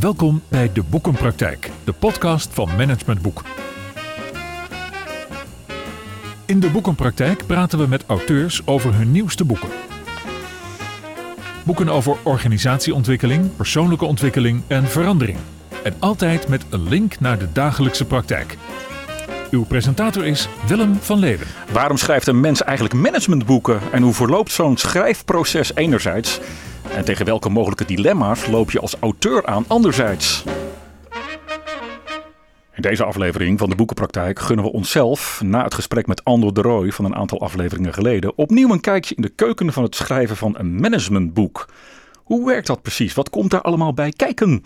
[0.00, 3.42] Welkom bij De Boekenpraktijk, de podcast van Management Boek.
[6.46, 9.68] In De Boekenpraktijk praten we met auteurs over hun nieuwste boeken.
[11.64, 15.38] Boeken over organisatieontwikkeling, persoonlijke ontwikkeling en verandering.
[15.84, 18.56] En altijd met een link naar de dagelijkse praktijk.
[19.50, 21.46] Uw presentator is Willem van Leeuwen.
[21.72, 26.40] Waarom schrijft een mens eigenlijk managementboeken en hoe verloopt zo'n schrijfproces enerzijds?
[26.94, 30.44] En tegen welke mogelijke dilemma's loop je als auteur aan anderzijds?
[32.74, 36.60] In deze aflevering van de Boekenpraktijk gunnen we onszelf, na het gesprek met Andor de
[36.60, 40.36] Rooij van een aantal afleveringen geleden, opnieuw een kijkje in de keuken van het schrijven
[40.36, 41.68] van een managementboek.
[42.16, 43.14] Hoe werkt dat precies?
[43.14, 44.62] Wat komt daar allemaal bij kijken?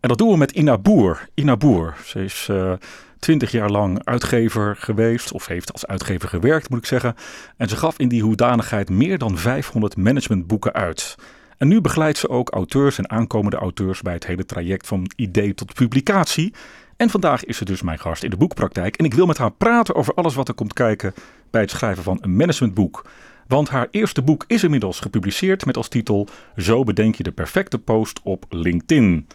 [0.00, 1.28] En dat doen we met Ina Boer.
[1.34, 2.72] Ina Boer, ze is uh,
[3.22, 7.14] twintig jaar lang uitgever geweest, of heeft als uitgever gewerkt moet ik zeggen.
[7.56, 11.14] En ze gaf in die hoedanigheid meer dan 500 managementboeken uit.
[11.58, 15.54] En nu begeleidt ze ook auteurs en aankomende auteurs bij het hele traject van idee
[15.54, 16.54] tot publicatie.
[16.96, 18.96] En vandaag is ze dus mijn gast in de boekpraktijk.
[18.96, 21.14] En ik wil met haar praten over alles wat er komt kijken
[21.50, 23.06] bij het schrijven van een managementboek.
[23.46, 27.78] Want haar eerste boek is inmiddels gepubliceerd met als titel Zo bedenk je de perfecte
[27.78, 29.28] post op LinkedIn.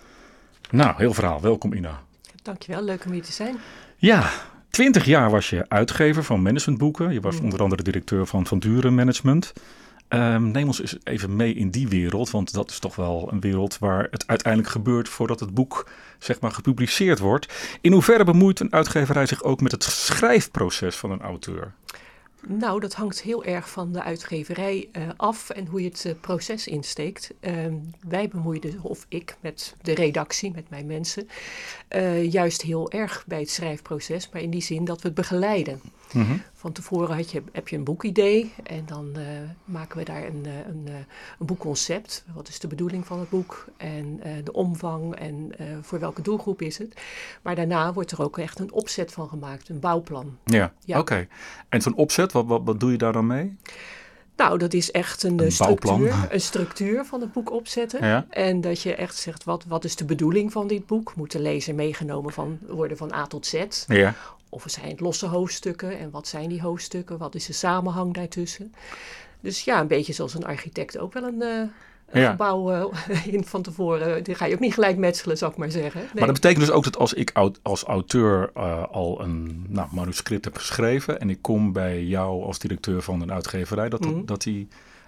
[0.69, 1.41] Nou, heel verhaal.
[1.41, 2.06] Welkom Ina.
[2.47, 3.57] Dankjewel, leuk om hier te zijn.
[3.97, 4.29] Ja,
[4.69, 7.13] twintig jaar was je uitgever van managementboeken.
[7.13, 7.43] Je was mm.
[7.43, 9.53] onder andere directeur van Van Duren Management.
[10.09, 13.39] Um, neem ons eens even mee in die wereld, want dat is toch wel een
[13.39, 17.77] wereld waar het uiteindelijk gebeurt voordat het boek zeg maar, gepubliceerd wordt.
[17.81, 21.73] In hoeverre bemoeit een uitgeverij zich ook met het schrijfproces van een auteur?
[22.49, 26.13] Nou, dat hangt heel erg van de uitgeverij uh, af en hoe je het uh,
[26.21, 27.33] proces insteekt.
[27.41, 27.53] Uh,
[28.07, 31.27] wij bemoeiden, of ik met de redactie, met mijn mensen,
[31.95, 35.81] uh, juist heel erg bij het schrijfproces, maar in die zin dat we het begeleiden.
[36.13, 36.41] Mm -hmm.
[36.53, 39.15] Van tevoren had je, heb je een boekidee en dan
[39.65, 40.87] maken we daar een, een,
[41.39, 42.25] een, boekconcept.
[42.33, 46.77] Wat is de bedoeling van het boek en de omvang en voor welke doelgroep is
[46.77, 47.01] het.
[47.41, 50.37] Maar daarna wordt er ook echt een opzet van gemaakt, een bouwplan.
[50.43, 50.99] Ja, ja.
[50.99, 51.13] oké.
[51.13, 51.27] Okay.
[51.69, 53.57] En zo'n opzet, wat, wat, wat doe je daar dan mee?
[54.37, 58.05] Nou, dat is echt een, een structuur, een structuur van het boek opzetten.
[58.05, 58.25] Ja.
[58.29, 61.15] En dat je echt zegt, wat, wat is de bedoeling van dit boek?
[61.15, 63.63] Moet de lezer meegenomen van, worden van A tot Z?
[63.87, 64.15] Ja.
[64.57, 65.99] Of zijn het losse hoofdstukken?
[65.99, 67.17] En wat zijn die hoofdstukken?
[67.17, 68.73] Wat is de samenhang daartussen?
[69.39, 71.59] Dus ja, een beetje zoals een architect ook wel een, uh,
[72.09, 72.29] een ja.
[72.29, 72.85] gebouw uh,
[73.35, 74.23] in van tevoren.
[74.23, 76.01] Die ga je ook niet gelijk metselen, zou ik maar zeggen.
[76.01, 76.09] Nee.
[76.13, 77.31] Maar dat betekent dus ook dat als ik
[77.61, 82.59] als auteur uh, al een nou, manuscript heb geschreven en ik kom bij jou als
[82.59, 84.67] directeur van een uitgeverij, dat, mm dat die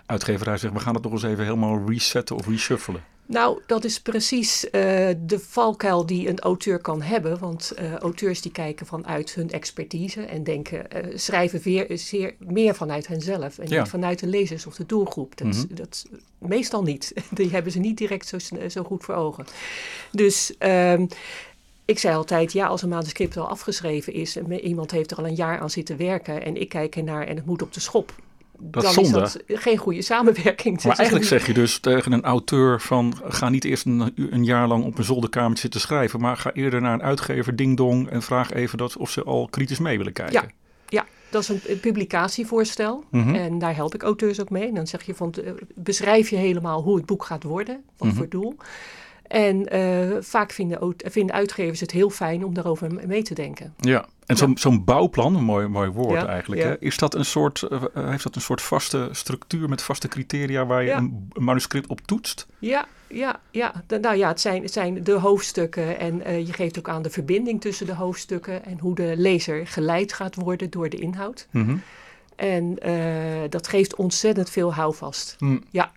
[0.09, 3.03] uitgeverij zegt, we gaan het nog eens even helemaal resetten of reshuffelen.
[3.25, 4.71] Nou, dat is precies uh,
[5.19, 7.39] de valkuil die een auteur kan hebben.
[7.39, 12.75] Want uh, auteurs die kijken vanuit hun expertise en denken, uh, schrijven weer, zeer, meer
[12.75, 13.57] vanuit henzelf.
[13.57, 13.79] En ja.
[13.79, 15.37] niet vanuit de lezers of de doelgroep.
[15.37, 15.75] Dat, mm -hmm.
[15.75, 16.05] dat
[16.37, 17.13] meestal niet.
[17.29, 18.37] Die hebben ze niet direct zo,
[18.69, 19.45] zo goed voor ogen.
[20.11, 21.07] Dus um,
[21.85, 25.27] ik zei altijd, ja, als een manuscript al afgeschreven is, en iemand heeft er al
[25.27, 28.13] een jaar aan zitten werken en ik kijk ernaar en het moet op de schop
[28.59, 29.21] dat dan zonde.
[29.21, 30.83] is dat geen goede samenwerking.
[30.83, 33.17] Maar eigenlijk zeg je dus tegen een auteur van...
[33.23, 36.19] ga niet eerst een, een jaar lang op een zolderkamertje zitten schrijven...
[36.19, 38.09] maar ga eerder naar een uitgever, ding dong...
[38.09, 40.33] en vraag even dat, of ze al kritisch mee willen kijken.
[40.33, 40.49] Ja,
[40.87, 41.05] ja.
[41.29, 43.35] Dat is een publicatievoorstel mm -hmm.
[43.35, 44.67] en daar help ik auteurs ook mee.
[44.67, 45.33] En dan zeg je van,
[45.75, 48.17] beschrijf je helemaal hoe het boek gaat worden, wat mm -hmm.
[48.17, 48.55] voor doel.
[49.29, 53.73] En uh, vaak vinden, vinden, uitgevers het heel fijn om daarover mee te denken.
[53.77, 54.55] Ja, en zo'n ja.
[54.59, 56.67] zo bouwplan, een mooi, mooi woord ja, eigenlijk, ja.
[56.67, 56.79] Hè?
[56.79, 60.83] Is dat een soort, uh, heeft dat een soort vaste structuur met vaste criteria waar
[60.83, 62.47] je een, een, manuscript op toetst?
[62.59, 63.83] Ja, ja, ja.
[63.87, 67.01] De, nou ja, het zijn, het zijn de hoofdstukken en uh, je geeft ook aan
[67.01, 71.47] de verbinding tussen de hoofdstukken en hoe de lezer geleid gaat worden door de inhoud.
[71.51, 71.81] Mm -hmm.
[72.35, 72.75] En
[73.49, 75.35] dat geeft ontzettend veel houvast.
[75.39, 75.63] Mm.
[75.69, 75.91] Ja.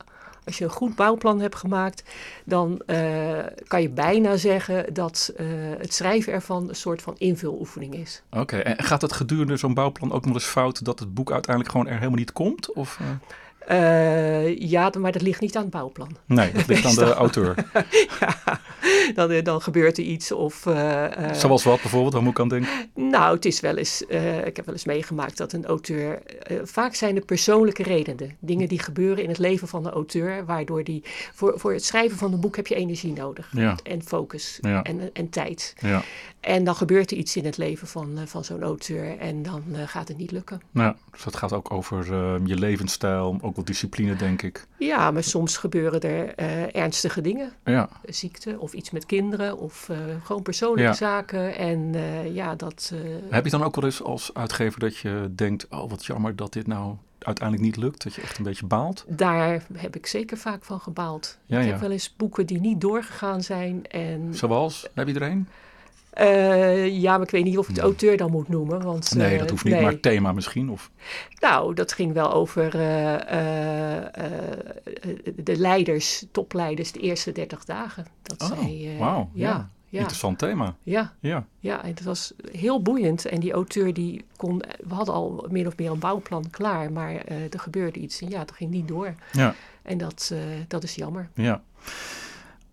[0.44, 2.02] Als je een goed bouwplan hebt gemaakt,
[2.44, 5.46] dan uh, kan je bijna zeggen dat uh,
[5.78, 8.22] het schrijven ervan een soort van invuloefening is.
[8.30, 11.74] Oké, en gaat het gedurende zo'n bouwplan ook nog eens fout dat het boek uiteindelijk
[11.74, 12.72] gewoon er helemaal niet komt?
[12.72, 13.06] Of, uh...
[13.70, 16.16] Uh, ja, maar dat ligt niet aan het bouwplan.
[16.26, 17.54] Nee, dat ligt aan de auteur.
[18.20, 18.60] ja,
[19.14, 20.66] dan, dan gebeurt er iets of...
[20.66, 22.70] Uh, uh, Zoals wat bijvoorbeeld, waar moet ik aan denken?
[22.94, 24.02] Nou, het is wel eens...
[24.44, 26.22] ik heb wel eens meegemaakt dat een auteur...
[26.62, 28.36] vaak zijn er persoonlijke redenen.
[28.40, 30.44] Dingen die gebeuren in het leven van de auteur...
[30.44, 31.02] waardoor die...
[31.34, 33.50] Voor, voor het schrijven van een boek heb je energie nodig.
[33.52, 33.76] Ja.
[33.82, 34.82] En focus ja.
[34.82, 35.74] en, en tijd.
[35.80, 36.02] Ja.
[36.42, 39.18] En dan gebeurt er iets in het leven van, van zo'n auteur...
[39.18, 40.60] en dan gaat het niet lukken.
[40.70, 42.06] Ja, dus dat gaat ook over
[42.46, 43.38] je levensstijl...
[43.40, 44.66] ook wel discipline, denk ik.
[44.78, 47.52] Ja, maar soms gebeuren er uh, ernstige dingen.
[47.64, 47.88] Ja.
[48.04, 49.90] Ziekte of iets met kinderen of
[50.22, 50.94] gewoon persoonlijke ja.
[50.94, 51.56] zaken.
[51.56, 51.94] En
[52.32, 52.92] ja, dat...
[53.30, 55.66] Heb je dan ook wel eens als uitgever dat je denkt...
[55.68, 58.02] oh, wat jammer dat dit nou uiteindelijk niet lukt?
[58.02, 59.04] Dat je echt een beetje baalt?
[59.08, 61.38] Daar heb ik zeker vaak van gebaald.
[61.46, 61.70] Ja, ik ja.
[61.70, 63.86] heb wel eens boeken die niet doorgegaan zijn.
[63.86, 64.88] En, Zoals?
[64.94, 65.48] Heb je er een?
[66.12, 68.82] Eh, ja, maar ik weet niet of ik de auteur dan moet noemen.
[68.82, 69.82] Want, Nee, eh, dat hoeft niet, nee.
[69.82, 70.70] maar thema misschien?
[70.70, 70.90] Of...
[71.40, 73.14] Nou, dat ging wel over eh,
[73.94, 78.06] eh, eh, de leiders, topleiders, de eerste 30 dagen.
[78.22, 79.48] Dat Oh, eh, wauw, ja.
[79.48, 80.74] ja, ja, Interessant thema.
[80.82, 81.46] ja, Ja.
[81.58, 83.24] ja, en dat was heel boeiend.
[83.26, 87.14] En die auteur, die kon, we hadden al min of meer een bouwplan klaar, maar
[87.14, 89.14] eh, er gebeurde iets en ja, dat ging niet door.
[89.32, 89.54] Ja.
[89.82, 90.38] En dat, eh,
[90.68, 91.28] dat is jammer.
[91.34, 91.62] ja.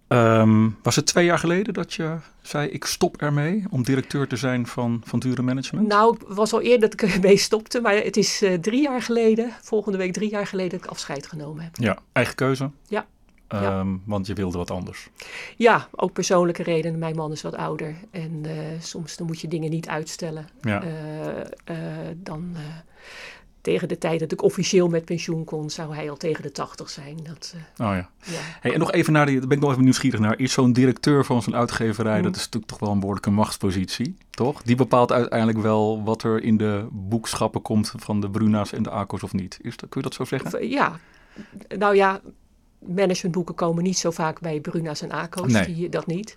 [0.09, 4.35] Ehm, was het twee jaar geleden dat je zei: Ik stop ermee om directeur te
[4.35, 5.87] zijn van, van Dure Management?
[5.87, 9.01] Nou, het was al eerder dat ik ermee stopte, maar het is eh, drie jaar
[9.01, 11.75] geleden, volgende week drie jaar geleden, dat ik afscheid genomen heb.
[11.75, 12.69] Ja, eigen keuze.
[12.87, 13.05] Ja.
[13.47, 13.85] Ehm, Ja.
[14.05, 15.09] Want je wilde wat anders.
[15.55, 16.99] Ja, ook persoonlijke redenen.
[16.99, 20.47] Mijn man is wat ouder en eh, soms dan moet je dingen niet uitstellen.
[20.61, 20.83] Ja.
[21.63, 21.75] Eh,
[22.15, 22.55] dan
[23.61, 26.89] tegen de tijd dat ik officieel met pensioen kon, zou hij al tegen de 80
[26.89, 27.17] zijn.
[27.23, 28.09] Dat, eh, Oh ja.
[28.23, 28.39] ja.
[28.61, 30.39] Hey, en nog even naar die, daar ben ik nog even nieuwsgierig naar.
[30.39, 32.23] Is zo'n directeur van zo'n uitgeverij, Mm.
[32.23, 34.61] dat is natuurlijk toch wel een behoorlijke machtspositie, toch?
[34.61, 38.89] Die bepaalt uiteindelijk wel wat er in de boekschappen komt van de Bruna's en de
[38.89, 39.59] Acos of niet.
[39.61, 40.53] Is dat, kun je dat zo zeggen?
[40.53, 40.99] Of, eh, ja,
[41.77, 42.21] nou ja,
[42.79, 45.65] managementboeken komen niet zo vaak bij Bruna's en Aco's, Nee.
[45.65, 46.35] die, dat niet.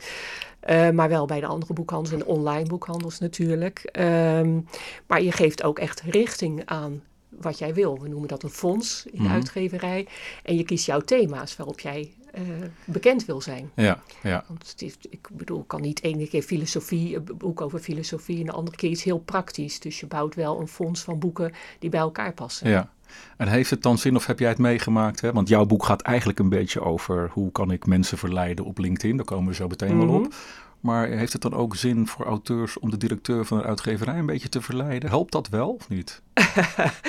[0.61, 3.79] Eh, maar wel bij de andere boekhandels en online boekhandels natuurlijk.
[3.79, 4.61] Ehm,
[5.07, 7.03] maar je geeft ook echt richting aan
[7.41, 8.01] wat jij wil.
[8.01, 9.33] We noemen dat een fonds in de Mhm.
[9.33, 10.07] uitgeverij.
[10.43, 12.43] En je kiest jouw thema's waarop jij eh,
[12.85, 13.71] bekend wil zijn.
[13.75, 17.61] Ja, ja, Want het is, ik bedoel, ik kan niet ene keer filosofie, een boek
[17.61, 19.81] over filosofie en de andere keer iets heel praktisch.
[19.81, 22.69] Dus je bouwt wel een fonds van boeken die bij elkaar passen.
[22.71, 22.91] ja.
[23.37, 25.21] En heeft het dan zin of heb jij het meegemaakt?
[25.21, 25.33] Hè?
[25.33, 29.17] Want jouw boek gaat eigenlijk een beetje over hoe kan ik mensen verleiden op LinkedIn.
[29.17, 30.15] Daar komen we zo meteen wel Mhm.
[30.17, 30.35] op.
[30.83, 34.27] Maar heeft het dan ook zin voor auteurs om de directeur van een uitgeverij een
[34.27, 35.09] beetje te verleiden?
[35.09, 36.23] Helpt dat wel of niet?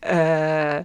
[0.00, 0.78] Eh,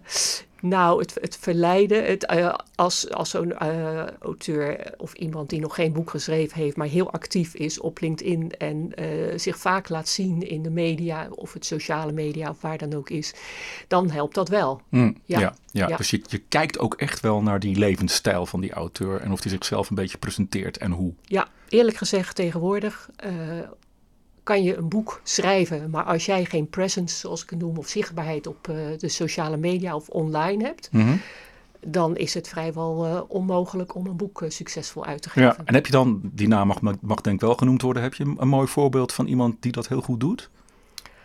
[0.62, 5.76] nou, het, het verleiden, het, eh, als, als zo'n eh, auteur of iemand die nog
[5.76, 10.08] geen boek geschreven heeft, maar heel actief is op LinkedIn en eh, zich vaak laat
[10.08, 13.34] zien in de media, of het sociale media of waar dan ook is,
[13.88, 14.82] dan helpt dat wel.
[14.90, 15.40] Mm, ja.
[15.40, 15.56] Ja.
[15.72, 15.98] Ja, Ja.
[15.98, 19.42] dus je, je kijkt ook echt wel naar die levensstijl van die auteur en of
[19.42, 21.14] hij zichzelf een beetje presenteert en hoe.
[21.22, 23.10] Ja, eerlijk gezegd, tegenwoordig
[24.48, 27.88] kan je een boek schrijven, maar als jij geen presence, zoals ik het noem, of
[27.88, 30.90] zichtbaarheid op eh, de sociale media of online hebt,
[31.86, 35.56] dan is het vrijwel eh, onmogelijk om een boek eh, succesvol uit te geven.
[35.58, 38.14] Ja, en heb je dan, die naam mag, mag denk ik wel genoemd worden, heb
[38.14, 40.50] je een, mooi voorbeeld van iemand die dat heel goed doet?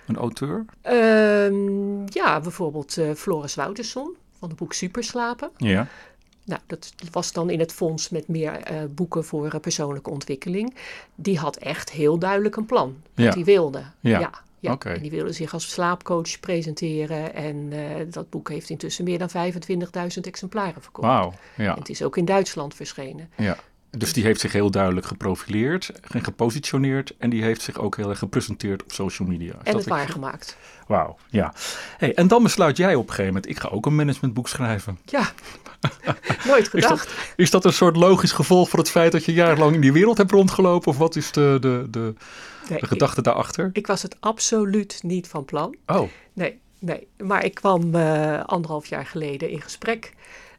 [0.07, 0.65] Een auteur?
[0.81, 5.51] Ehm, ja, bijvoorbeeld eh, Floris Woutersson van het boek Superslapen.
[5.57, 5.87] Ja.
[6.44, 10.75] Nou, dat was dan in het fonds met meer eh, boeken voor eh, persoonlijke ontwikkeling.
[11.15, 12.97] Die had echt heel duidelijk een plan.
[13.15, 13.33] Wat Ja.
[13.33, 13.83] hij wilde.
[14.00, 14.19] Ja.
[14.59, 14.79] ja.
[14.79, 17.35] En die wilde zich als slaapcoach presenteren.
[17.35, 21.06] En eh, dat boek heeft intussen meer dan 25.000 exemplaren verkocht.
[21.06, 21.33] Wauw.
[21.56, 23.31] Ja, En het is ook in Duitsland verschenen.
[23.37, 23.56] ja.
[23.99, 27.15] Dus die heeft zich heel duidelijk geprofileerd en gepositioneerd.
[27.19, 29.53] En die heeft zich ook heel erg gepresenteerd op social media.
[29.53, 30.56] Is En het waargemaakt.
[30.87, 31.55] Wauw, ja.
[31.99, 34.99] Hey, en dan besluit jij op een gegeven moment, ik ga ook een managementboek schrijven.
[35.05, 35.33] Ja,
[36.47, 37.06] nooit Is gedacht.
[37.06, 39.93] dat, is dat een soort logisch gevolg van het feit dat je jarenlang in die
[39.93, 40.88] wereld hebt rondgelopen?
[40.88, 42.15] Of wat is de, de, de,
[42.69, 43.67] Nee, de gedachte daarachter?
[43.67, 45.77] ik, ik was het absoluut niet van plan.
[45.87, 47.06] Oh, Nee, nee.
[47.19, 50.12] Maar ik kwam eh, anderhalf jaar geleden in gesprek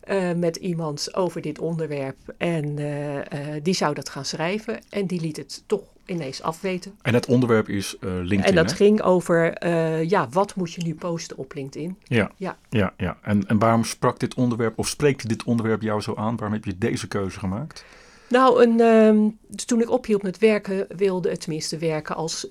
[0.04, 2.18] eh, met iemand over dit onderwerp.
[2.38, 3.18] En eh,
[3.56, 4.80] eh, die zou dat gaan schrijven.
[4.90, 6.96] En die liet het toch ineens afweten.
[7.02, 8.76] en het onderwerp is LinkedIn, en dat hè?
[8.76, 9.68] ging over,
[10.08, 11.98] ja, wat moet je nu posten op LinkedIn?
[12.04, 12.58] Ja, Ja.
[12.70, 13.18] ja, ja.
[13.22, 16.36] En, en waarom sprak dit onderwerp, of spreekt dit onderwerp jou zo aan?
[16.36, 17.86] Waarom heb je deze keuze gemaakt?
[18.30, 19.30] Nou, een, ehm,
[19.66, 22.48] toen ik ophield met werken, wilde het tenminste werken als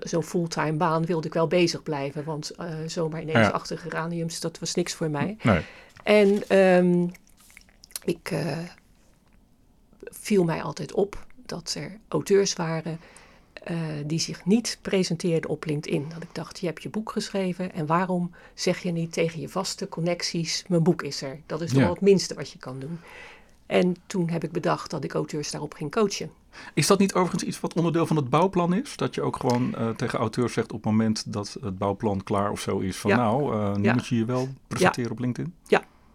[0.00, 2.24] zo'n fulltime baan, wilde ik wel bezig blijven.
[2.24, 2.50] Want
[2.86, 3.48] zomaar ineens Ja.
[3.48, 5.36] achter geraniums, dat was niks voor mij.
[5.42, 5.60] Nee.
[6.02, 7.06] En ehm,
[8.04, 8.58] ik eh,
[10.02, 12.98] viel mij altijd op dat er auteurs waren
[13.52, 16.06] eh, die zich niet presenteerden op LinkedIn.
[16.14, 19.48] Dat ik dacht, je hebt je boek geschreven en waarom zeg je niet tegen je
[19.48, 21.40] vaste connecties, mijn boek is er.
[21.46, 21.84] Dat is toch Ja.
[21.84, 23.00] wel het minste wat je kan doen.
[23.66, 26.30] En toen heb ik bedacht dat ik auteurs daarop ging coachen.
[26.74, 28.96] Is dat niet overigens iets wat onderdeel van het bouwplan is?
[28.96, 32.50] Dat je ook gewoon eh, tegen auteurs zegt op het moment dat het bouwplan klaar
[32.50, 33.16] of zo is van Ja.
[33.16, 33.92] nou, nu Ja.
[33.94, 35.54] moet je je wel presenteren op LinkedIn?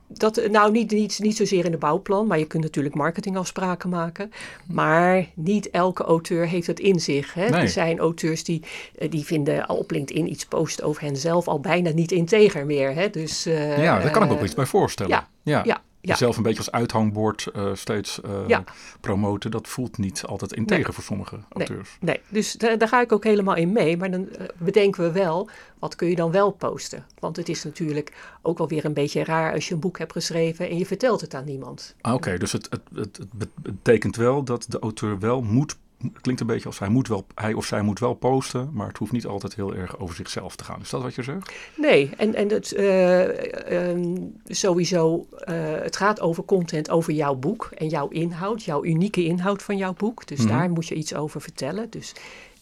[0.07, 4.31] Dat, nou, niet, niet, niet zozeer in de bouwplan, maar je kunt natuurlijk marketingafspraken maken.
[4.65, 7.33] Maar niet elke auteur heeft het in zich.
[7.33, 7.49] Hè?
[7.49, 7.61] Nee.
[7.61, 8.63] Er zijn auteurs die,
[8.97, 12.93] eh, die vinden al op LinkedIn iets posten over henzelf al bijna niet integer meer.
[12.93, 13.09] Hè?
[13.09, 15.11] Dus, eh, ja, daar kan ik me ook eh, iets bij voorstellen.
[15.11, 15.61] ja, ja.
[15.65, 18.57] Ja, jezelf een beetje als uithangbord uh, steeds uh,
[18.99, 20.93] promoten, dat voelt niet altijd integer nee.
[20.93, 21.97] voor sommige auteurs.
[21.99, 23.97] Nee, dus daar, ga ik ook helemaal in mee.
[23.97, 25.49] Maar dan bedenken we wel,
[25.79, 27.05] wat kun je dan wel posten?
[27.19, 30.11] Want het is natuurlijk ook wel weer een beetje raar als je een boek hebt
[30.11, 31.95] geschreven en je vertelt het aan niemand.
[32.01, 36.21] Ah, Oké, dus het, het, het, het betekent wel dat de auteur wel moet het
[36.21, 38.97] klinkt een beetje als hij, moet wel, hij of zij moet wel posten, maar het
[38.97, 40.81] hoeft niet altijd heel erg over zichzelf te gaan.
[40.81, 41.53] Is dat wat je zegt?
[41.75, 47.69] Nee, en, en het, uh, um, sowieso, uh, het gaat over content over jouw boek
[47.77, 50.27] en jouw inhoud, jouw unieke inhoud van jouw boek.
[50.27, 50.57] Dus mm -hmm.
[50.57, 51.89] daar moet je iets over vertellen.
[51.89, 52.13] Dus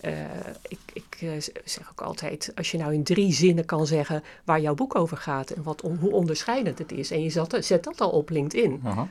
[0.02, 0.12] uh,
[0.68, 4.76] ik, ik zeg ook altijd, als je nou in drie zinnen kan zeggen waar jouw
[4.76, 8.10] boek over gaat en wat, hoe onderscheidend het is, en je zet, zet dat al
[8.10, 8.82] op LinkedIn.
[8.86, 9.08] Uh -huh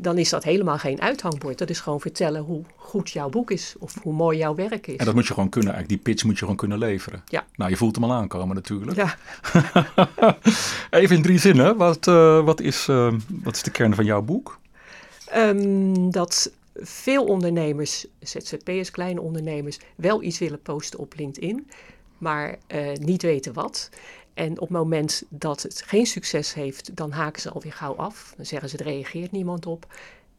[0.00, 1.58] dan is dat helemaal geen uithangbord.
[1.58, 4.96] Dat is gewoon vertellen hoe goed jouw boek is of hoe mooi jouw werk is.
[4.96, 7.22] En dat moet je gewoon kunnen, eigenlijk die pitch moet je gewoon kunnen leveren.
[7.26, 7.44] Ja.
[7.56, 8.96] Nou, je voelt hem al aankomen natuurlijk.
[8.96, 9.16] Ja.
[11.00, 14.22] Even in drie zinnen, wat, uh, wat, is, uh, wat is de kern van jouw
[14.22, 14.58] boek?
[15.36, 21.70] Um, dat veel ondernemers, ZZP'ers, kleine ondernemers, wel iets willen posten op LinkedIn,
[22.18, 23.90] maar uh, niet weten wat.
[24.40, 28.32] En op het moment dat het geen succes heeft, dan haken ze alweer gauw af.
[28.36, 29.86] Dan zeggen ze, er reageert niemand op.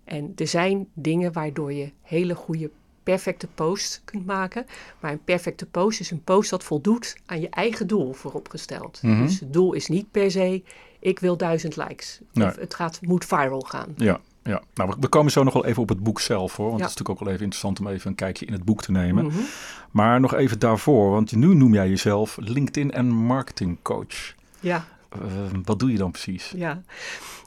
[0.03, 2.70] En er zijn dingen waardoor je hele goede,
[3.03, 4.65] perfecte posts kunt maken.
[5.00, 9.00] Maar een perfecte post is een post dat voldoet aan je eigen doel vooropgesteld.
[9.01, 9.25] Mm -hmm.
[9.25, 10.63] Dus het doel is niet per se,
[11.00, 12.20] ik wil duizend likes.
[12.34, 12.48] Nee.
[12.48, 13.93] Of het gaat, moet viral gaan.
[13.96, 16.67] Ja, ja, nou, we komen zo nog wel even op het boek zelf hoor.
[16.67, 16.86] Want ja.
[16.86, 18.91] het is natuurlijk ook wel even interessant om even een kijkje in het boek te
[18.91, 19.24] nemen.
[19.24, 19.45] Mm -hmm.
[19.91, 24.33] Maar nog even daarvoor, want nu noem jij jezelf LinkedIn en marketing coach.
[24.60, 24.86] Ja.
[25.15, 26.53] Uh, wat doe je dan precies?
[26.55, 26.81] Ja,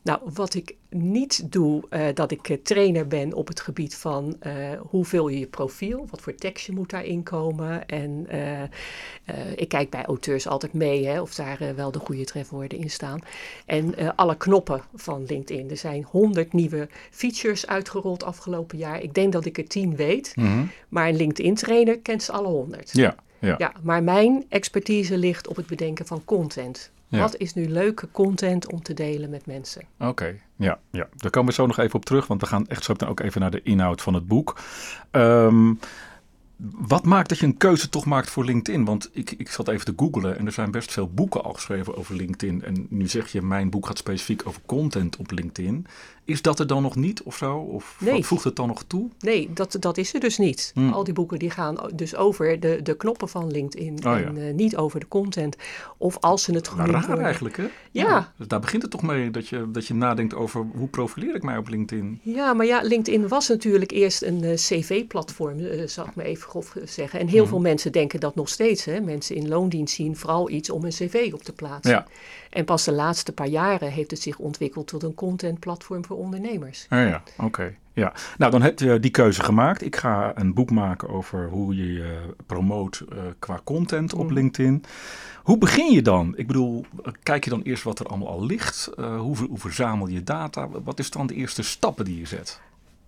[0.05, 4.37] nou, wat ik niet doe, uh, dat ik uh, trainer ben op het gebied van
[4.47, 4.53] uh,
[4.91, 7.87] hoe vul je je profiel, wat voor tekst je moet daarin komen.
[7.89, 8.27] En
[9.57, 13.21] ik kijk bij auteurs altijd mee hè, of daar wel de goede trefwoorden in staan.
[13.67, 15.71] En alle knoppen van LinkedIn.
[15.71, 19.03] Er zijn honderd nieuwe features uitgerold afgelopen jaar.
[19.03, 20.71] Ik denk dat ik er tien weet, mm -hmm.
[20.89, 22.91] maar een LinkedIn trainer kent ze alle honderd.
[22.93, 23.15] Ja.
[23.39, 23.55] Ja.
[23.59, 26.91] ja, maar mijn expertise ligt op het bedenken van content.
[27.15, 27.21] Ja.
[27.21, 29.83] Wat is nu leuke content om te delen met mensen?
[29.99, 30.41] Oké, okay.
[30.57, 32.95] ja, ja, daar komen we zo nog even op terug, want we gaan echt zo
[33.07, 34.61] ook even naar de inhoud van het boek.
[35.11, 35.79] Um,
[36.57, 38.85] wat maakt dat je een keuze toch maakt voor LinkedIn?
[38.85, 41.97] Want ik, ik zat even te googlen en er zijn best veel boeken al geschreven
[41.97, 42.63] over LinkedIn.
[42.63, 45.87] En nu zeg je, mijn boek gaat specifiek over content op LinkedIn.
[46.25, 47.57] Is dat er dan nog niet of zo?
[47.57, 48.25] Of nee.
[48.25, 49.09] voegt het dan nog toe?
[49.19, 50.71] Nee, dat, dat is er dus niet.
[50.75, 50.93] Hmm.
[50.93, 54.43] Al die boeken die gaan dus over de, de knoppen van LinkedIn oh, en ja.
[54.43, 55.57] uh, niet over de content.
[55.97, 57.25] Of als ze het maar raar worden.
[57.25, 57.63] eigenlijk, hè?
[57.63, 57.71] Ja.
[58.09, 58.33] ja.
[58.37, 61.43] Dus daar begint het toch mee dat je, dat je nadenkt over hoe profileer ik
[61.43, 62.21] mij op LinkedIn?
[62.23, 66.49] Ja, maar ja, LinkedIn was natuurlijk eerst een uh, cv-platform, uh, zal ik me even
[66.49, 67.21] grof zeggen.
[67.21, 67.49] En heel hmm.
[67.49, 68.85] veel mensen denken dat nog steeds.
[68.85, 69.01] Hè?
[69.01, 71.93] Mensen in loondienst zien vooral iets om een cv op te plaatsen.
[71.93, 72.07] Ja.
[72.51, 76.87] En pas de laatste paar jaren heeft het zich ontwikkeld tot een contentplatform voor ondernemers.
[76.89, 77.45] Ah ja, oké.
[77.45, 77.77] Okay.
[77.93, 79.83] Ja, nou dan heb je die keuze gemaakt.
[79.83, 84.33] Ik ga een boek maken over hoe je je promoot uh, qua content op mm.
[84.33, 84.85] LinkedIn.
[85.43, 86.33] Hoe begin je dan?
[86.37, 86.85] Ik bedoel,
[87.23, 88.91] kijk je dan eerst wat er allemaal al ligt?
[88.97, 90.69] Uh, hoe, hoe verzamel je data?
[90.69, 92.61] Wat is dan de eerste stappen die je zet?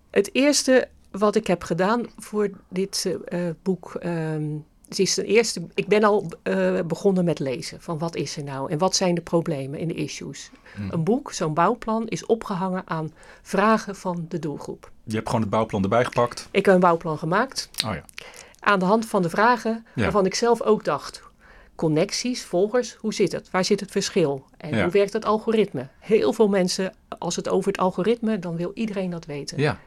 [0.09, 3.99] Het eerste wat ik heb gedaan voor dit uh, boek.
[4.05, 8.37] Um, het is ten eerste, ik ben al uh, begonnen met lezen van wat is
[8.37, 10.51] er nou en wat zijn de problemen en de issues.
[10.75, 10.91] Hmm.
[10.91, 14.91] Een boek, zo'n bouwplan, is opgehangen aan vragen van de doelgroep.
[15.03, 16.47] Je hebt gewoon het bouwplan erbij gepakt?
[16.51, 17.69] Ik heb een bouwplan gemaakt.
[17.85, 18.03] Oh ja.
[18.59, 20.01] Aan de hand van de vragen ja.
[20.01, 21.21] waarvan ik zelf ook dacht,
[21.75, 23.51] connecties, volgers, hoe zit het?
[23.51, 24.45] Waar zit het verschil?
[24.57, 24.83] En ja.
[24.83, 25.87] hoe werkt het algoritme?
[25.99, 29.59] Heel veel mensen, als het over het algoritme, dan wil iedereen dat weten.
[29.59, 29.79] Ja.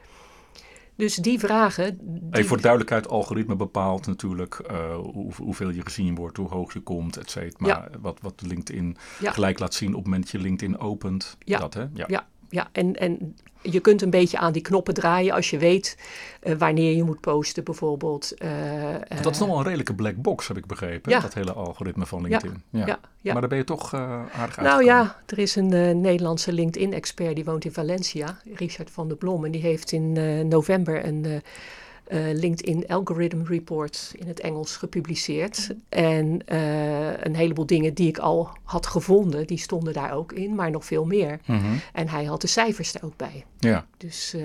[1.01, 1.99] Dus die vragen.
[2.01, 2.23] Die...
[2.31, 6.73] Even voor de duidelijkheid, algoritme bepaalt natuurlijk uh, hoe, hoeveel je gezien wordt, hoe hoog
[6.73, 7.57] je komt, et cetera.
[7.59, 7.99] Maar ja.
[8.01, 9.33] wat, wat LinkedIn ja.
[9.33, 11.37] gelijk laat zien op het moment dat je LinkedIn opent.
[11.39, 11.87] Ja, dat, hè?
[11.95, 12.27] ja.
[12.51, 12.69] Ja.
[12.73, 15.99] En, en je kunt een beetje aan die knoppen draaien als je weet
[16.43, 18.33] uh, wanneer je moet posten, bijvoorbeeld.
[18.43, 18.51] Uh,
[19.23, 21.13] dat is nog wel een redelijke black box, heb ik begrepen.
[21.13, 21.21] Ja.
[21.21, 22.63] Dat hele algoritme van LinkedIn.
[22.71, 22.99] Ja, ja.
[23.21, 23.33] ja.
[23.33, 24.61] Maar daar ben je toch aardig uit.
[24.61, 29.45] Nou ja, er is een Nederlandse LinkedIn-expert die woont in Valencia, Richard van der Blom.
[29.45, 30.13] En die heeft in
[30.49, 31.43] november een
[32.13, 35.75] uh, LinkedIn Algorithm Report in het Engels gepubliceerd.
[35.89, 40.55] En uh, een heleboel dingen die ik al had gevonden, die stonden daar ook in,
[40.55, 41.41] maar nog veel meer.
[41.45, 41.81] Mm -hmm.
[41.93, 43.45] En hij had de cijfers er ook bij.
[43.59, 43.87] Ja.
[43.97, 44.43] Dus, uh,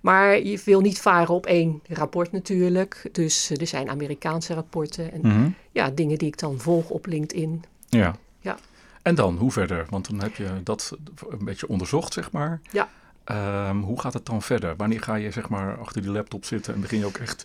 [0.00, 3.08] maar je wil niet varen op één rapport natuurlijk.
[3.12, 5.54] Dus er zijn Amerikaanse rapporten en mm -hmm.
[5.70, 7.64] ja, dingen die ik dan volg op LinkedIn.
[7.88, 8.16] Ja.
[8.40, 8.58] ja.
[9.02, 9.86] En dan, hoe verder?
[9.90, 10.96] Want dan heb je dat
[11.28, 12.60] een beetje onderzocht, zeg maar.
[12.70, 12.88] Ja.
[13.30, 14.76] Um, hoe gaat het dan verder?
[14.76, 17.44] Wanneer ga je zeg maar achter die laptop zitten en begin je ook echt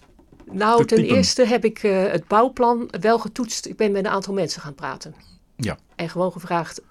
[0.51, 3.65] Nou, ten eerste heb ik uh, het bouwplan wel getoetst.
[3.65, 5.15] Ik ben met een aantal mensen gaan praten.
[5.55, 5.77] Ja.
[5.95, 6.81] En gewoon gevraagd,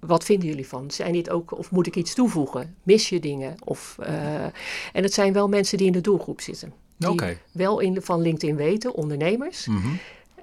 [0.00, 0.90] wat vinden jullie van?
[0.90, 2.74] Zijn dit ook, of moet ik iets toevoegen?
[2.82, 3.54] Mis je dingen?
[3.64, 3.96] Of,
[4.92, 6.72] en het zijn wel mensen die in de doelgroep zitten.
[6.96, 9.66] Die wel in, van LinkedIn weten, ondernemers.
[9.66, 9.88] Mhm.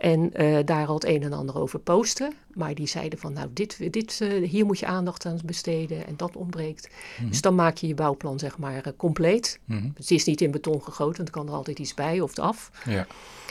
[0.03, 2.33] En uh, daar al het een en ander over posten.
[2.53, 6.13] Maar die zeiden van, nou, dit, dit, uh, hier moet je aandacht aan besteden en
[6.17, 6.89] dat ontbreekt.
[7.17, 7.29] Mhm.
[7.29, 9.60] Dus dan maak je je bouwplan, zeg maar, uh, compleet.
[9.65, 9.89] Mhm.
[9.95, 12.72] Het is niet in beton gegoten, want er kan er altijd iets bij of af.
[12.86, 13.07] Ja.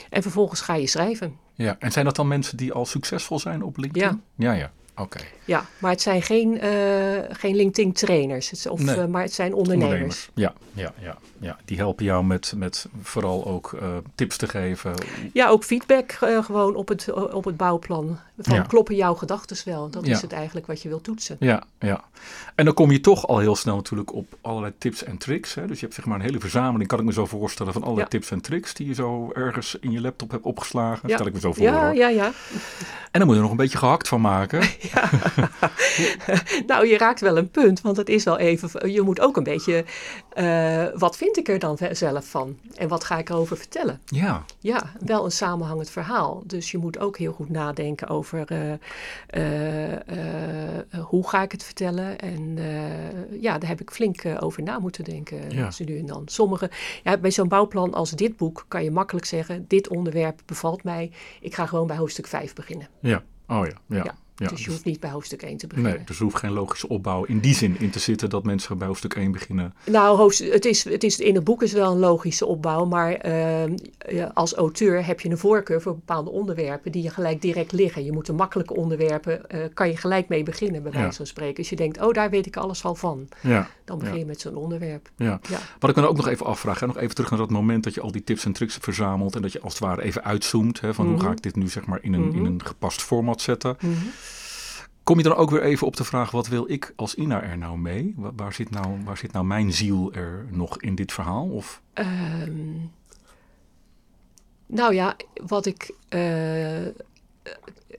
[0.09, 1.37] En vervolgens ga je schrijven.
[1.53, 4.21] Ja, en zijn dat dan mensen die al succesvol zijn op LinkedIn?
[4.35, 4.51] Ja.
[4.51, 4.71] Ja, ja.
[4.97, 5.19] Oké.
[5.45, 8.97] Ja, maar het zijn geen, uh, geen LinkedIn trainers, of, nee.
[8.97, 9.91] uh, maar het zijn ondernemers.
[9.91, 10.29] ondernemers.
[10.33, 14.93] Ja, ja, ja, ja, die helpen jou met, met vooral ook uh, tips te geven.
[15.33, 18.19] Ja, ook feedback gewoon op het, op het bouwplan.
[18.37, 18.61] Van ja.
[18.61, 19.89] kloppen jouw gedachten wel?
[19.89, 20.11] Dat ja.
[20.11, 21.37] is het eigenlijk wat je wilt toetsen.
[21.39, 22.03] Ja, ja.
[22.55, 25.53] En dan kom je toch al heel snel natuurlijk op allerlei tips en tricks.
[25.53, 25.67] Hè?
[25.67, 28.07] Dus je hebt zeg maar een hele verzameling, kan ik me zo voorstellen, van allerlei
[28.07, 31.09] tips en tricks die je zo ergens in je laptop hebt opgeslagen.
[31.09, 31.63] Stel ik me zo voor.
[31.63, 32.31] Ja, ja, ja.
[33.11, 34.61] En dan moet je er nog een beetje gehakt van maken.
[34.91, 35.09] Ja.
[36.67, 38.91] nou, je raakt wel een punt, want het is wel even.
[38.91, 39.85] Je moet ook een beetje.
[40.37, 42.57] Uh, wat vind ik er dan zelf van?
[42.75, 44.01] En wat ga ik erover vertellen?
[44.05, 44.45] Ja.
[44.59, 46.43] Ja, wel een samenhangend verhaal.
[46.45, 48.71] Dus je moet ook heel goed nadenken over uh,
[49.91, 49.97] uh,
[51.01, 52.19] hoe ga ik het vertellen.
[52.19, 52.57] En
[53.41, 55.49] ja, daar heb ik flink over na moeten denken.
[55.49, 55.71] Ja.
[55.71, 56.23] Zo nu en dan.
[56.25, 56.69] Sommige.
[57.03, 61.11] Ja, bij zo'n bouwplan als dit boek kan je makkelijk zeggen: dit onderwerp bevalt mij.
[61.41, 62.87] Ik ga gewoon bij hoofdstuk 5 beginnen.
[62.99, 63.23] Ja.
[63.47, 63.73] Oh ja.
[63.87, 64.03] ja.
[64.03, 64.15] ja.
[64.43, 65.93] Ja, dus je hoeft niet bij hoofdstuk 1 te beginnen.
[65.93, 68.77] Nee, dus er hoeft geen logische opbouw in die zin in te zitten dat mensen
[68.77, 69.73] bij hoofdstuk 1 beginnen.
[69.85, 74.25] Nou, het is, het is, in het boek is wel een logische opbouw, maar uh,
[74.33, 78.03] als auteur heb je een voorkeur voor bepaalde onderwerpen die je gelijk direct liggen.
[78.05, 81.57] Je moet de makkelijke onderwerpen, uh, kan je gelijk mee beginnen, bij wijze van spreken.
[81.57, 83.27] Als je denkt, oh, daar weet ik alles al van.
[83.41, 83.69] Ja.
[83.85, 85.09] Dan begin je met zo'n onderwerp.
[85.15, 85.39] Ja.
[85.79, 87.93] Wat ik me ook nog even afvraag, hè, nog even terug naar dat moment dat
[87.93, 90.81] je al die tips en tricks verzamelt en dat je als het ware even uitzoomt
[90.81, 91.25] hè, van hoe mhm.
[91.25, 92.45] ga ik dit nu zeg maar in een, in mhm.
[92.45, 93.77] een gepast format zetten.
[93.79, 94.11] Mm
[95.03, 97.57] Kom je dan ook weer even op de vraag, wat wil ik als Ina er
[97.57, 98.13] nou mee?
[98.17, 101.49] Waar, zit, nou, waar zit nou mijn ziel er nog in dit verhaal?
[101.49, 101.81] Of?
[101.93, 102.91] Um,
[104.65, 105.93] nou ja, wat ik...
[106.09, 106.87] Uh,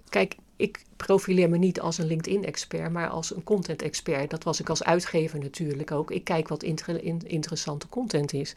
[0.09, 4.31] kijk, ik profileer me niet als een LinkedIn-expert, maar als een content-expert.
[4.31, 6.11] Dat was ik als uitgever natuurlijk ook.
[6.11, 8.55] Ik kijk wat interessante content is.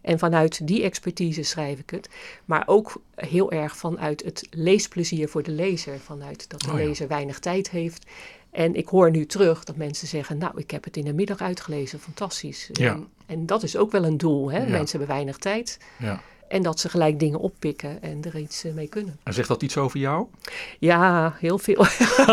[0.00, 2.08] En vanuit die expertise schrijf ik het.
[2.44, 5.98] Maar ook heel erg vanuit het leesplezier voor de lezer.
[5.98, 8.06] Vanuit dat de oh lezer weinig tijd heeft.
[8.50, 11.40] En ik hoor nu terug dat mensen zeggen: Nou, ik heb het in de middag
[11.40, 12.68] uitgelezen, fantastisch.
[12.72, 12.92] Ja.
[12.92, 14.50] En, en, dat is ook wel een doel.
[14.50, 14.58] Hè?
[14.58, 15.78] Mensen hebben weinig tijd.
[15.98, 16.22] Ja.
[16.54, 19.18] En dat ze gelijk dingen oppikken en er iets eh, mee kunnen.
[19.22, 20.26] En zegt dat iets over jou?
[20.78, 21.86] Ja, heel veel.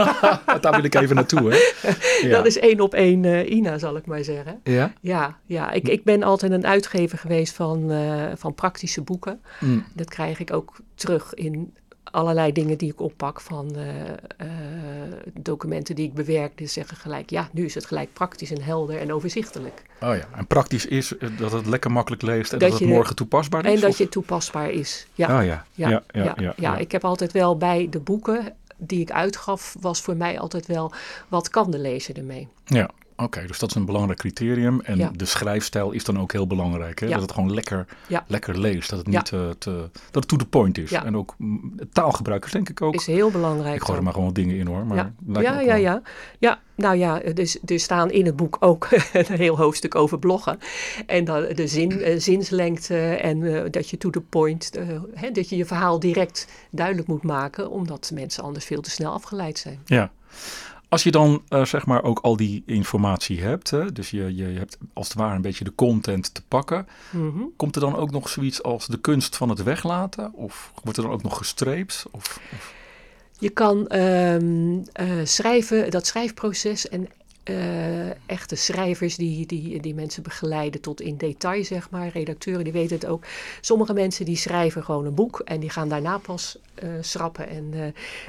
[0.61, 1.57] Daar wil ik even naartoe, hè?
[2.27, 2.37] Ja.
[2.37, 4.59] Dat is één op één uh, Ina, zal ik maar zeggen.
[4.63, 4.93] Ja?
[4.99, 5.71] Ja, ja.
[5.71, 9.41] Ik, ik ben altijd een uitgever geweest van, uh, van praktische boeken.
[9.59, 9.85] Mm.
[9.93, 11.73] Dat krijg ik ook terug in
[12.11, 14.47] allerlei dingen die ik oppak van uh, uh,
[15.39, 16.57] documenten die ik bewerk.
[16.57, 19.81] Die zeggen gelijk, ja, nu is het gelijk praktisch en helder en overzichtelijk.
[20.01, 23.65] Oh ja, en praktisch is dat het lekker makkelijk leest en dat, het morgen toepasbaar
[23.65, 23.73] is?
[23.73, 25.39] En dat je toepasbaar is, ja.
[25.39, 25.65] Oh ja.
[25.73, 29.75] Ja, ja, ja, ja, ja, ik heb altijd wel bij de boeken die ik uitgaf,
[29.79, 30.91] was voor mij altijd wel,
[31.27, 32.47] wat kan de lezer ermee?
[32.65, 32.89] Ja,
[33.21, 34.81] Oké, dus dat is een belangrijk criterium.
[34.81, 36.99] En de schrijfstijl is dan ook heel belangrijk.
[36.99, 37.07] Hè?
[37.07, 37.85] Dat het gewoon lekker,
[38.27, 38.89] lekker leest.
[38.89, 40.91] Dat het niet te, te, dat het to the point is.
[40.91, 41.35] En ook
[41.91, 42.93] taalgebruik is denk ik ook.
[42.93, 43.75] Is heel belangrijk.
[43.75, 44.85] Ik gooi er maar gewoon dingen in hoor.
[44.85, 46.01] Maar ja, ja, ja, ja.
[46.39, 50.59] Ja, nou ja, dus, er staan in het boek ook een heel hoofdstuk over bloggen.
[51.05, 54.71] En dan de zin, uh, zinslengte en uh, dat je to the point,
[55.13, 57.69] hè, dat je je verhaal direct duidelijk moet maken.
[57.69, 59.79] Omdat mensen anders veel te snel afgeleid zijn.
[59.85, 60.11] Ja.
[60.91, 64.43] Als je dan uh, zeg maar ook al die informatie hebt, hè, dus je, je
[64.43, 68.11] hebt als het ware een beetje de content te pakken, mm komt er dan ook
[68.11, 70.33] nog zoiets als de kunst van het weglaten?
[70.33, 72.05] Of wordt er dan ook nog gestreept?
[72.11, 72.73] Of, of?
[73.39, 74.83] Je kan um, uh,
[75.23, 77.07] schrijven, dat schrijfproces en
[77.43, 82.07] uh, echte schrijvers die, die, die mensen begeleiden tot in detail, zeg maar.
[82.07, 83.23] Redacteuren, die weten het ook.
[83.61, 87.49] Sommige mensen die schrijven gewoon een boek en die gaan daarna pas uh, schrappen.
[87.49, 87.81] En, uh,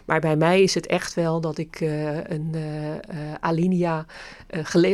[0.04, 2.54] maar bij mij is het echt wel dat ik een
[3.40, 4.06] alinea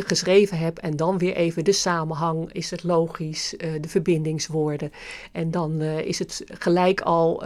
[0.06, 2.52] geschreven heb en dan weer even de samenhang.
[2.52, 3.54] Is het logisch?
[3.58, 4.92] de verbindingswoorden.
[5.32, 7.42] En dan is het gelijk al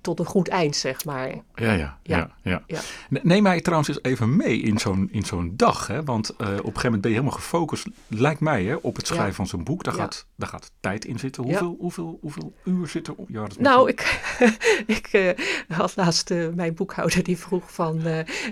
[0.00, 1.28] tot een goed eind, zeg maar.
[1.54, 2.30] Ja, ja, ja.
[2.42, 2.80] ja, ja.
[3.22, 6.04] Neem mij trouwens eens even mee in zo'n zo'n dag, hè?
[6.04, 9.06] Want uh, op een gegeven moment ben je helemaal gefocust, lijkt mij, hè, op het
[9.06, 9.84] schrijven van zo'n boek.
[9.84, 11.42] Daar, gaat, daar gaat tijd in zitten.
[11.42, 13.28] Hoeveel, hoeveel, hoeveel uur zit er op?
[13.28, 14.20] Ja, dat nou, ik,
[14.86, 15.30] ik uh,
[15.68, 18.02] had laatst uh, mijn boekhouder die vroeg van...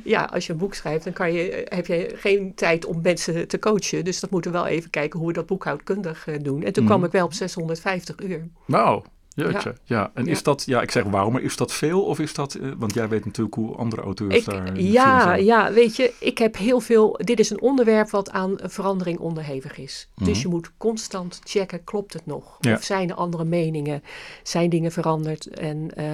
[0.05, 3.49] ja, als je een boek schrijft, dan kan je, heb je geen tijd om mensen
[3.49, 4.05] te coachen.
[4.05, 6.63] Dus dat moeten we wel even kijken hoe we dat boekhoudkundig doen.
[6.63, 7.07] En toen kwam mhm.
[7.07, 8.49] ik wel op 650 uur.
[8.67, 9.03] Nou,
[9.35, 10.11] Jeetje, ja.
[10.15, 12.73] En is dat, ja, ik zeg waarom, maar is dat veel of is dat, uh,
[12.79, 14.81] want jij weet natuurlijk hoe andere auteurs ik, daar.
[14.81, 17.19] Ja, ja, weet je, ik heb heel veel.
[17.25, 20.09] Dit is een onderwerp wat aan verandering onderhevig is.
[20.17, 20.39] Dus Mhm.
[20.41, 22.57] je moet constant checken: klopt het nog?
[22.61, 22.75] Ja.
[22.75, 24.03] Of zijn er andere meningen?
[24.43, 25.47] Zijn dingen veranderd?
[25.47, 26.05] En uh,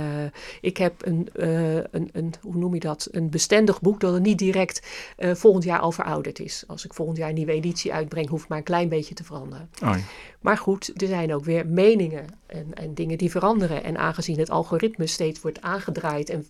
[0.61, 3.09] ik heb een, uh, een, een, hoe noem je dat?
[3.11, 4.87] Een bestendig boek dat er niet direct
[5.19, 6.65] volgend jaar al verouderd is.
[6.67, 9.25] Als ik volgend jaar een nieuwe editie uitbreng, hoef ik maar een klein beetje te
[9.25, 9.71] veranderen.
[9.83, 9.95] Oh.
[10.41, 13.85] Maar goed, er zijn ook weer meningen en, en die veranderen.
[13.85, 16.47] En aangezien het algoritme steeds wordt aangedraaid en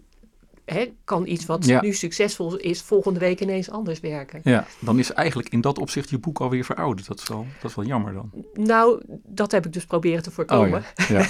[0.75, 1.81] hè, kan iets wat Ja.
[1.83, 4.41] nu succesvol is, volgende week ineens anders werken.
[4.45, 7.09] ja, dan is eigenlijk in dat opzicht je boek alweer verouderd.
[7.09, 8.31] Dat is wel, dat is wel jammer dan.
[8.55, 10.85] Nou, dat heb ik dus proberen te Oh voorkomen.
[11.09, 11.19] ja.
[11.19, 11.27] ja.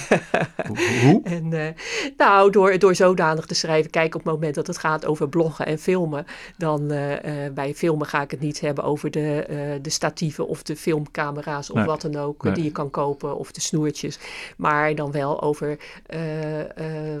[1.03, 1.21] Hoe-?
[1.23, 1.73] En eh,
[2.17, 5.65] nou, door, door zodanig te schrijven, kijk op het moment dat het gaat over bloggen
[5.65, 6.25] en filmen,
[6.57, 10.63] dan eh, eh, bij filmen ga ik het niet hebben over de, de statieven of
[10.63, 11.85] de filmcamera's of Nee.
[11.85, 12.53] wat dan ook Nee.
[12.53, 14.19] die je kan kopen of de snoertjes.
[14.57, 15.77] Maar dan wel over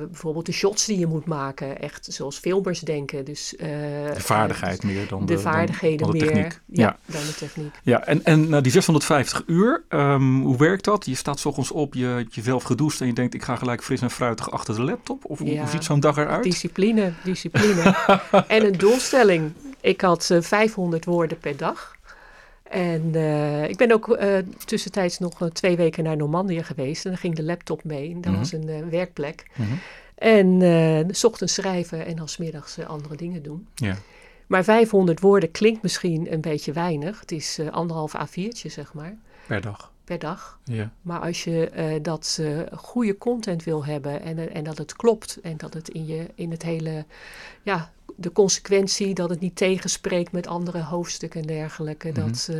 [0.07, 3.25] bijvoorbeeld de shots die je moet maken, echt zoals filmers denken.
[3.25, 6.35] Dus, eh, De vaardigheid meer dan de, de, vaardigheden dan de meer.
[6.35, 6.97] Ja, Ja.
[7.05, 7.75] dan de techniek.
[7.83, 11.05] Ja, en, en nou, die 650 uur, ehm, hoe werkt dat?
[11.05, 13.83] Je staat 's ochtends op, je hebt jezelf gedoucht en je denkt ik ga gelijk
[13.83, 15.25] fris en fruitig achter de laptop?
[15.25, 15.59] Of hoe, Ja.
[15.61, 16.43] hoe ziet zo'n dag eruit?
[16.43, 17.95] Discipline, discipline.
[18.47, 19.51] en een doelstelling.
[19.81, 21.97] Ik had eh, 500 woorden per dag.
[22.63, 27.03] En eh, ik ben ook eh, tussentijds nog eh, twee weken naar Normandië geweest.
[27.05, 28.11] En dan ging de laptop mee.
[28.11, 28.39] En dat Mhm.
[28.41, 29.45] was een eh, werkplek.
[29.55, 29.69] Mhm.
[30.19, 33.67] En eh, s ochtends schrijven en dan 's middags eh, andere dingen doen.
[33.75, 33.95] Ja.
[34.47, 37.19] Maar 500 woorden klinkt misschien een beetje weinig.
[37.19, 39.91] Het is eh, anderhalf A4'tje, zeg maar, Per dag.
[40.03, 40.59] per dag.
[40.63, 40.91] Ja.
[41.01, 42.41] Maar als je dat
[42.75, 46.51] goede content wil hebben en, en dat het klopt en dat het in, je, in
[46.51, 47.05] het hele,
[47.63, 52.13] ja, de consequentie, dat het niet tegenspreekt met andere hoofdstukken en dergelijke, Mhm.
[52.27, 52.57] dat, eh,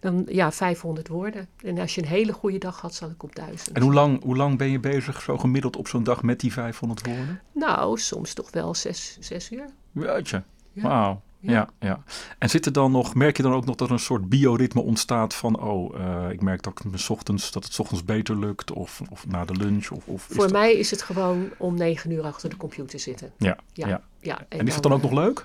[0.00, 1.48] dan ja, 500 woorden.
[1.64, 3.76] En als je een hele goede dag had, zat ik op 1000.
[3.76, 6.52] En hoe lang, hoe lang ben je bezig zo gemiddeld op zo'n dag met die
[6.52, 7.40] 500 woorden?
[7.52, 9.66] Nou, soms toch wel zes, zes uur.
[9.92, 10.42] Jeetje.
[10.72, 10.82] Ja.
[10.82, 11.22] Wauw.
[11.40, 11.68] Ja.
[11.80, 12.02] Ja.
[12.38, 14.80] En zit er dan nog, merk je dan ook nog dat er een soort bioritme
[14.82, 18.04] ontstaat van, oh, eh, ik merk dat, ik me 's ochtends, dat het 's ochtends
[18.04, 19.90] beter lukt of, of na de lunch?
[19.90, 22.98] Of, of is Voor dat- mij is het gewoon om negen uur achter de computer
[22.98, 23.30] zitten.
[23.38, 23.88] Ja, Ja.
[23.88, 24.00] ja.
[24.20, 25.44] Ja, En, is het dan ook nog leuk?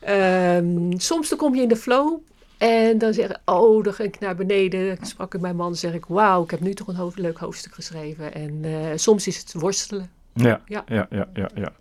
[0.00, 2.18] Ehm, soms dan kom je in de flow
[2.58, 4.90] en dan zeg ik, oh, dan ga ik naar beneden.
[4.92, 7.38] Ik sprak ik mijn man, zeg ik, wauw, ik heb nu toch een hoofd- leuk
[7.38, 8.34] hoofdstuk geschreven.
[8.34, 10.10] En eh, soms is het worstelen.
[10.38, 10.84] Ja, Ja.
[10.88, 11.48] ja, ja, ja.
[11.54, 11.72] ja.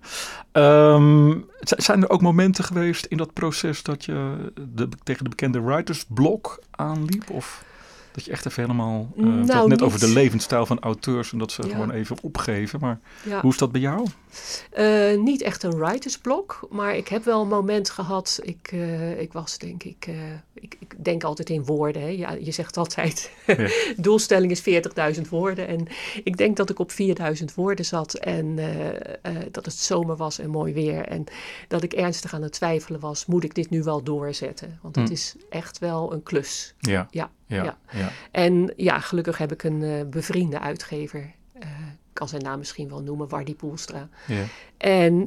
[0.52, 5.62] Ehm, zijn er ook momenten geweest in dat proces dat je de, tegen de bekende
[5.62, 7.30] writersblok aanliep?
[7.30, 7.66] Of
[8.12, 9.12] dat je echt even helemaal...
[9.18, 9.82] eh, Nou, net niet.
[9.82, 11.70] over de levensstijl van auteurs en dat ze Ja.
[11.72, 12.80] gewoon even opgeven.
[12.80, 13.42] Maar Ja.
[13.42, 14.08] hoe is dat bij jou?
[14.72, 18.40] Eh, niet echt een writersblok, maar ik heb wel een moment gehad.
[18.44, 20.10] Ik, eh, ik was denk ik,
[20.54, 22.02] ik, ik denk altijd in woorden.
[22.02, 22.08] Hè.
[22.08, 23.70] Ja, je zegt altijd, Ja.
[23.98, 24.62] doelstelling is
[25.16, 25.68] 40.000 woorden.
[25.68, 25.88] En
[26.24, 30.40] ik denk dat ik op 4.000 woorden zat en eh, eh, dat het zomer was
[30.40, 31.06] en mooi weer.
[31.08, 31.24] En
[31.68, 34.80] dat ik ernstig aan het twijfelen was, moet ik dit nu wel doorzetten?
[34.82, 35.14] Want het Hm.
[35.14, 36.74] is echt wel een klus.
[36.80, 37.78] Ja, Ja, ja.
[38.32, 41.36] En ja, gelukkig heb ik een eh, bevriende uitgever.
[41.60, 44.10] Ik kan zijn naam misschien wel noemen, Wardy Poelstra.
[44.28, 44.44] ja,
[44.78, 45.24] En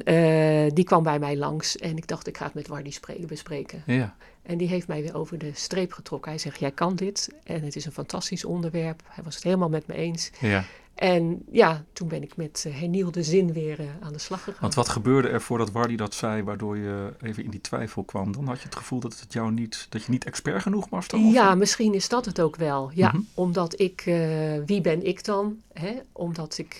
[0.73, 3.83] die kwam bij mij langs en ik dacht, ik ga het met Wardy spre- bespreken.
[3.85, 4.15] ja.
[4.43, 6.31] En die heeft mij weer over de streep getrokken.
[6.31, 9.01] Hij zegt, jij kan dit en het is een fantastisch onderwerp.
[9.07, 10.31] Hij was het helemaal met me eens.
[10.39, 10.63] ja.
[10.95, 14.59] En ja, toen ben ik met eh, hernieuwde zin weer eh, aan de slag gegaan.
[14.61, 18.31] Want wat gebeurde er voordat Wardy dat zei, waardoor je even in die twijfel kwam?
[18.31, 21.07] Dan had je het gevoel dat het jou niet, dat je niet expert genoeg was
[21.07, 21.19] dan?
[21.31, 22.91] Ja, misschien is dat het ook wel.
[22.93, 23.21] Ja, Mhm.
[23.33, 24.17] omdat ik, eh,
[24.65, 25.57] wie ben ik dan?
[25.73, 25.91] Hè?
[26.11, 26.77] Omdat ik,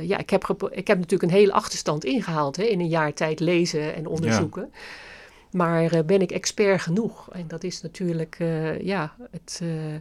[0.00, 2.62] ja, ik heb, ik heb natuurlijk een hele achterstand ingehaald hè?
[2.62, 4.72] in een jaar tijd lezen en onderzoeken.
[5.52, 7.30] Maar eh, ben ik expert genoeg?
[7.32, 9.94] En dat is natuurlijk, eh, ja, het, eh,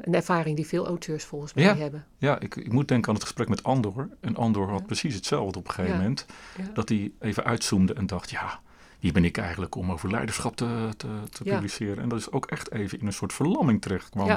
[0.00, 1.76] een ervaring die veel auteurs volgens mij Ja.
[1.76, 2.04] hebben.
[2.18, 4.08] Ja, ik, ik moet denken aan het gesprek met Andor.
[4.20, 4.84] En Andor had Ja.
[4.86, 6.00] precies hetzelfde op een gegeven Ja.
[6.00, 6.26] moment.
[6.58, 6.64] Ja.
[6.74, 8.60] Dat hij even uitzoomde en dacht, ja,
[9.00, 11.54] wie ben ik eigenlijk om over leiderschap te, te, te Ja.
[11.54, 12.02] publiceren?
[12.02, 14.32] En dat is ook echt even in een soort verlamming terecht kwam Ja.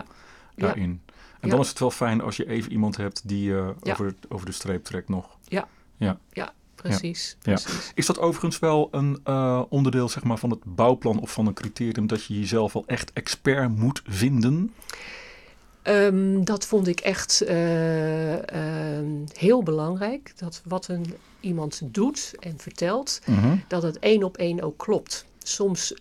[0.56, 0.66] Ja.
[0.66, 1.02] daarin.
[1.40, 1.50] En Ja.
[1.50, 3.74] dan is het wel fijn als je even iemand hebt die Ja.
[3.82, 5.38] over, over de streep trekt nog.
[6.82, 7.54] Precies, Ja.
[7.54, 7.92] precies.
[7.96, 11.54] Is dat overigens wel een eh, onderdeel zeg maar, van het bouwplan of van een
[11.54, 14.74] criterium dat je jezelf wel echt expert moet vinden?
[15.82, 20.34] Ehm, dat vond ik echt eh, ehm, heel belangrijk.
[20.38, 21.06] Dat wat een,
[21.40, 23.22] iemand doet en vertelt,
[23.68, 25.26] dat het één op één ook klopt.
[25.44, 25.94] Soms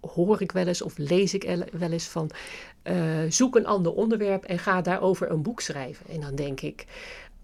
[0.00, 2.30] hoor ik wel eens of lees ik el- wel eens van...
[2.82, 2.96] eh,
[3.28, 6.06] zoek een ander onderwerp en ga daarover een boek schrijven.
[6.08, 6.86] En dan denk ik,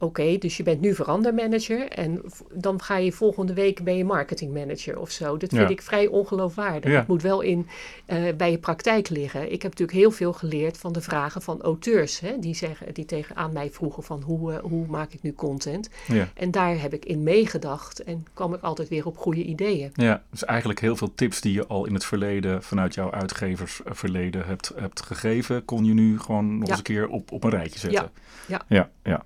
[0.00, 4.98] oké, dus je bent nu verandermanager en dan ga je volgende week ben je marketingmanager
[4.98, 5.36] of zo.
[5.36, 6.92] Dat vind ik vrij ongeloofwaardig.
[6.92, 7.66] Het moet wel in,
[8.06, 9.52] uh, bij je praktijk liggen.
[9.52, 12.20] Ik heb natuurlijk heel veel geleerd van de vragen van auteurs.
[12.20, 15.32] Hè, die, zeggen, die tegen aan mij vroegen van hoe, uh, hoe maak ik nu
[15.32, 15.90] content.
[16.06, 16.28] Ja.
[16.34, 19.90] En daar heb ik in meegedacht en kwam ik altijd weer op goede ideeën.
[19.94, 24.46] Ja, dus eigenlijk heel veel tips die je al in het verleden vanuit jouw uitgeversverleden
[24.46, 27.78] hebt, hebt gegeven, kon je nu gewoon nog eens een keer op, op een rijtje
[27.78, 28.10] zetten.
[28.46, 28.90] Ja, ja.
[29.10, 29.24] Ja.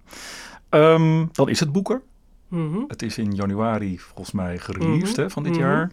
[0.94, 2.02] Um, dan is het boeker.
[2.48, 5.60] Mm Het is in januari volgens mij gereleased mm van dit mhm.
[5.60, 5.90] jaar.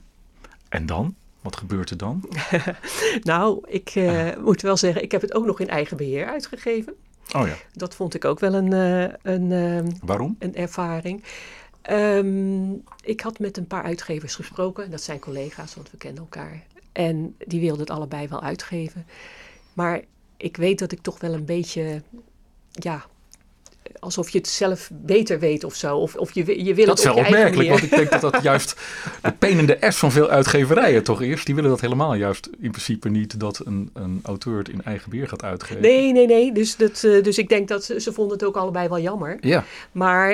[0.69, 1.15] En dan?
[1.41, 2.29] Wat gebeurt er dan?
[3.23, 6.93] nou, ik uh, moet wel zeggen, ik heb het ook nog in eigen beheer uitgegeven.
[7.35, 7.55] Oh ja.
[7.73, 10.35] Dat vond ik ook wel een, uh, een, uh, Waarom?
[10.39, 11.23] een ervaring.
[11.91, 14.91] Um, ik had met een paar uitgevers gesproken.
[14.91, 16.63] Dat zijn collega's, want we kennen elkaar.
[16.91, 19.05] En die wilden het allebei wel uitgeven.
[19.73, 20.01] Maar
[20.37, 22.01] ik weet dat ik toch wel een beetje
[22.71, 23.05] ja,
[23.99, 25.97] alsof je het zelf beter weet of zo.
[25.97, 28.75] Of, of je, je wil dat is wel opmerkelijk, want ik denk dat dat juist
[29.21, 31.45] de penende S van veel uitgeverijen toch is.
[31.45, 35.09] Die willen dat helemaal juist in principe niet dat een, een auteur het in eigen
[35.09, 35.81] beheer gaat uitgeven.
[35.81, 36.53] Nee, nee, nee.
[36.53, 39.37] Dus, dat, uh, dus ik denk dat ze, ze vonden het ook allebei wel jammer.
[39.41, 39.63] Ja.
[39.91, 40.31] Maar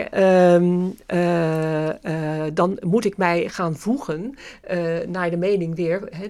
[0.54, 1.92] um, uh, uh,
[2.54, 4.36] dan moet ik mij gaan voegen
[5.08, 6.02] naar de mening weer.
[6.10, 6.28] Hè,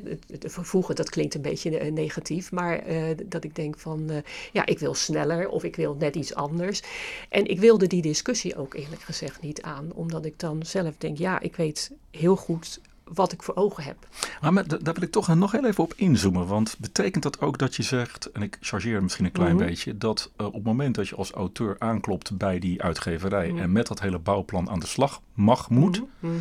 [0.48, 2.52] voegen, dat klinkt een beetje negatief.
[2.52, 2.84] Maar
[3.26, 4.10] dat ik denk van,
[4.52, 6.82] ja, ik wil sneller of ik wil net iets anders.
[7.30, 11.18] En ik wilde die discussie ook eerlijk gezegd niet aan, omdat ik dan zelf denk,
[11.18, 12.80] ja, ik weet heel goed
[13.14, 14.08] wat ik voor ogen heb.
[14.42, 16.48] Maar daar wil ik toch nog heel even op inzoomen.
[16.48, 19.66] Want betekent dat ook dat je zegt, en ik chargeer misschien een klein mhm.
[19.66, 23.62] beetje, dat uh, op het moment dat je als auteur aanklopt bij die uitgeverij mhm.
[23.62, 26.34] en met dat hele bouwplan aan de slag mag, moet, mhm.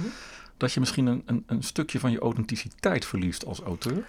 [0.57, 4.05] dat je misschien een, een, een stukje van je authenticiteit verliest als auteur?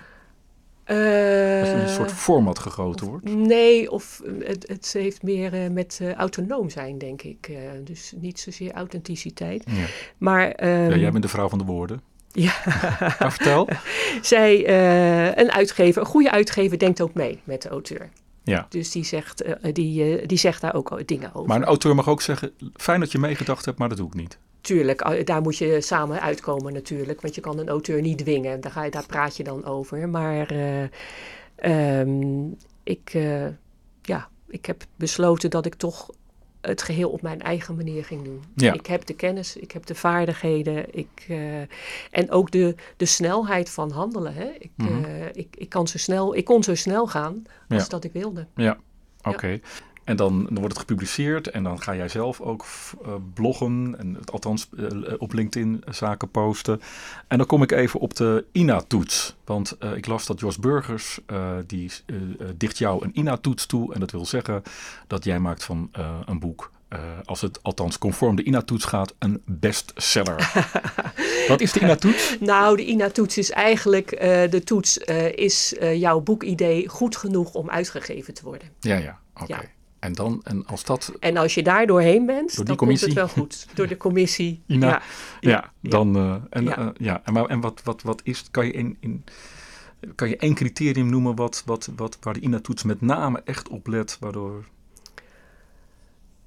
[0.90, 3.36] Uh, dat een soort format gegoten wordt?
[3.36, 7.52] Nee, of het, het heeft meer uh, met uh, autonoom zijn, denk ik.
[7.84, 9.64] dus niet zozeer authenticiteit.
[9.68, 9.86] Ja.
[10.18, 12.02] Maar, um, ja, jij bent de vrouw van de woorden.
[12.32, 12.54] Ja.
[13.20, 13.68] maar vertel.
[14.22, 14.68] Zij,
[15.38, 18.10] een uitgever, een goede uitgever, denkt ook mee met de auteur.
[18.44, 18.66] Ja.
[18.70, 21.48] Dus die zegt, die, die zegt daar ook dingen over.
[21.48, 24.14] Maar een auteur mag ook zeggen, fijn dat je meegedacht hebt, maar dat doe ik
[24.14, 24.40] niet.
[24.68, 27.22] Tuurlijk, daar moet je samen uitkomen natuurlijk.
[27.22, 28.62] Want je kan een auteur niet dwingen.
[28.62, 30.10] Daar, ga je, daar praat je dan over.
[30.10, 33.48] Maar uh, um, ik, uh,
[34.02, 36.10] ja, ik heb besloten dat ik toch
[36.62, 38.44] het geheel op mijn eigen manier ging doen.
[38.56, 38.74] Ja.
[38.74, 41.60] Ik heb de kennis, ik heb de vaardigheden ik, uh,
[42.12, 44.34] en ook de, de snelheid van handelen.
[44.34, 44.50] Hè.
[44.60, 45.06] Ik, mm -hmm.
[45.34, 47.90] ik, ik, kan zo snel, ik kon zo snel gaan als ja.
[47.90, 48.48] dat ik wilde.
[48.56, 48.78] Ja,
[49.20, 49.30] oké.
[49.30, 49.62] Okay.
[50.08, 52.66] En dan, dan, wordt het gepubliceerd en dan ga jij zelf ook
[53.06, 56.82] uh, bloggen, en, althans uh, op LinkedIn zaken posten.
[57.28, 59.36] En dan kom ik even op de INA-toets.
[59.46, 61.20] Want uh, ik las dat Jos Burgers,
[61.66, 61.92] die
[62.56, 63.94] dicht jou een INA-toets toe.
[63.94, 64.64] En dat wil zeggen
[65.08, 65.92] dat jij maakt van
[66.26, 66.72] een boek,
[67.26, 70.52] als het althans conform de INA-toets gaat, een bestseller.
[71.48, 72.38] Wat is de INA-toets?
[72.40, 74.10] Nou, de INA-toets is eigenlijk,
[74.52, 74.98] de toets
[75.36, 78.70] is jouw boekidee goed genoeg om uitgegeven te worden.
[78.80, 79.44] Ja, ja, oké.
[79.44, 79.62] Okay.
[79.62, 79.76] Ja.
[80.00, 81.14] En, dan, en als dat.
[81.20, 83.68] En als je daar doorheen bent, dan komt het wel goed.
[83.74, 84.62] Door de commissie.
[84.68, 85.02] Ina, ja,
[85.40, 86.18] ja, dan.
[86.18, 86.80] Uh, en, ja.
[86.80, 87.22] Uh, ja.
[87.24, 88.46] En, maar, en wat, wat, wat is.
[88.52, 89.24] Kan je, in, in,
[90.16, 93.88] kan je één criterium noemen wat, wat, wat, waar de INA-toets met name echt op
[93.88, 94.66] let, waardoor.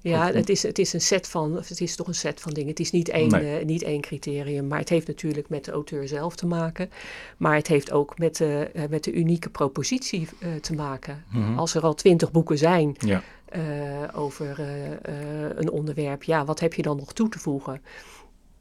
[0.03, 2.69] Ja, het is, het is een set van, het is toch een set van dingen.
[2.69, 3.59] Het is niet één, nee.
[3.59, 6.89] uh, niet één criterium, maar het heeft natuurlijk met de auteur zelf te maken.
[7.37, 10.27] Maar het heeft ook met de, met de unieke propositie
[10.61, 11.23] te maken.
[11.29, 11.57] Mm -hmm.
[11.57, 13.23] Als er al twintig boeken zijn ja.
[14.13, 14.59] Over
[15.59, 17.81] een onderwerp, ja, wat heb je dan nog toe te voegen?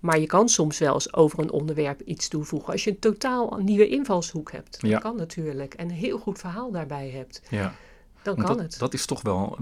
[0.01, 2.73] Maar je kan soms wel eens over een onderwerp iets toevoegen.
[2.73, 4.79] Als je een totaal nieuwe invalshoek hebt.
[4.81, 4.91] Ja.
[4.91, 5.75] Dat kan natuurlijk.
[5.75, 7.43] En een heel goed verhaal daarbij hebt.
[7.51, 7.73] Ja
[8.23, 8.79] dan kan dat, het.
[8.79, 9.59] Dat is toch wel,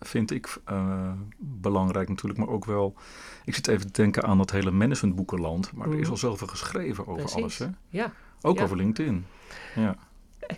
[0.00, 2.94] vind ik, uh, belangrijk natuurlijk, maar ook wel...
[3.44, 5.92] Ik zit even te denken aan dat hele managementboekenland, maar mm.
[5.92, 7.36] er is al zoveel geschreven over Precies.
[7.36, 7.66] alles, hè?
[7.88, 8.12] Ja.
[8.40, 8.64] Ook ja.
[8.64, 9.26] over LinkedIn.
[9.74, 9.96] Ja.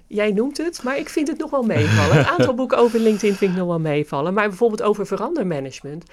[0.07, 2.19] Jij noemt het, maar ik vind het nog wel meevallen.
[2.19, 4.35] Een aantal boeken over LinkedIn vind ik nog wel meevallen.
[4.35, 6.05] Maar bijvoorbeeld over verandermanagement.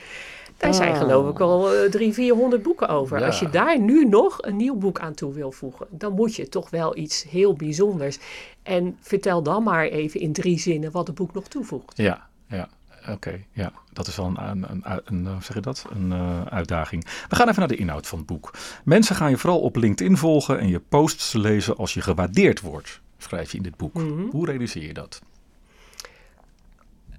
[0.58, 0.98] Daar zijn Ah.
[0.98, 3.20] geloof ik al uh, drie, vierhonderd boeken over.
[3.20, 3.26] Ja.
[3.26, 6.50] Als je daar nu nog een nieuw boek aan toe wil voegen, dan moet je
[6.50, 8.18] toch wel iets heel bijzonders.
[8.64, 11.98] En vertel dan maar even in drie zinnen wat het boek nog toevoegt.
[11.98, 12.68] Ja, ja.
[13.10, 15.86] Oké, ja, dat is wel een, een, een, zeg je dat?
[15.90, 17.06] een uh, uitdaging.
[17.30, 18.54] We gaan even naar de inhoud van het boek.
[18.84, 23.02] Mensen gaan je vooral op LinkedIn volgen en je posts lezen als je gewaardeerd wordt,
[23.18, 23.94] schrijf je in dit boek.
[23.94, 24.26] Mhm.
[24.30, 25.22] Hoe realiseer je dat?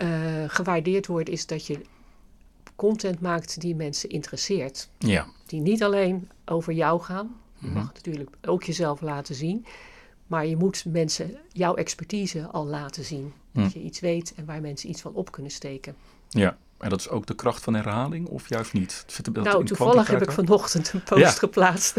[0.03, 1.81] Uh, gewaardeerd worden is dat je
[2.77, 4.89] content maakt die mensen interesseert.
[4.99, 5.27] Ja.
[5.47, 7.37] Die niet alleen over jou gaan.
[7.59, 9.67] Je mag natuurlijk ook jezelf laten zien.
[10.27, 13.33] Maar je moet mensen jouw expertise al laten zien.
[13.53, 13.79] Dat Hm.
[13.79, 15.97] je iets weet en waar mensen iets van op kunnen steken.
[16.29, 19.05] Ja, En dat is ook de kracht van herhaling of juist niet?
[19.07, 21.97] Zit nou, toevallig heb ik vanochtend een post geplaatst.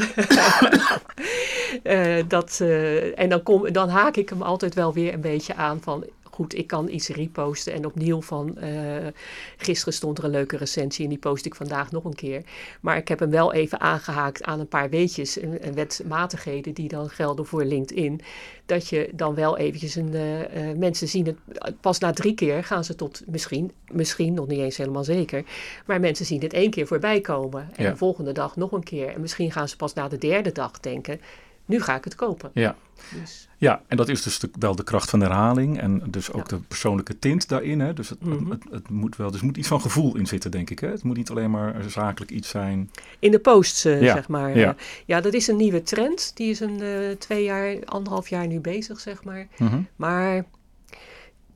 [1.83, 5.55] uh, dat, uh, en dan, kom, dan haak ik hem altijd wel weer een beetje
[5.55, 6.05] aan van
[6.37, 9.07] goed, ik kan iets reposten en opnieuw van uh,
[9.57, 12.41] gisteren stond er een leuke recensie en die post ik vandaag nog een keer.
[12.81, 16.87] Maar ik heb hem wel even aangehaakt aan een paar weetjes en, en wetmatigheden die
[16.87, 18.21] dan gelden voor LinkedIn.
[18.65, 22.63] Dat je dan wel eventjes een, uh, uh, mensen zien het pas na drie keer
[22.63, 25.43] gaan ze tot misschien, misschien nog niet eens helemaal zeker.
[25.85, 27.89] Maar mensen zien het één keer voorbij komen en Ja.
[27.89, 29.07] de volgende dag nog een keer.
[29.13, 31.19] En misschien gaan ze pas na de derde dag denken,
[31.67, 32.51] nu ga ik het kopen.
[32.53, 32.75] Ja.
[33.21, 36.49] Dus, Ja, en dat is dus de- wel de kracht van herhaling en dus ook
[36.49, 36.57] Ja.
[36.57, 37.79] de persoonlijke tint daarin.
[37.79, 37.93] Hè?
[37.93, 38.49] Dus het, Mhm.
[38.49, 40.79] het, het moet wel, dus moet iets van gevoel in zitten, denk ik.
[40.79, 40.87] Hè?
[40.87, 42.91] Het moet niet alleen maar zakelijk iets zijn.
[43.19, 44.49] In de posts, eh, Ja, zeg maar.
[44.49, 44.55] ja.
[44.55, 44.75] Ja.
[45.05, 46.31] ja, dat is een nieuwe trend.
[46.35, 49.47] Die is een eh, twee jaar, anderhalf jaar nu bezig, zeg maar.
[49.57, 49.81] Mhm.
[49.95, 50.45] Maar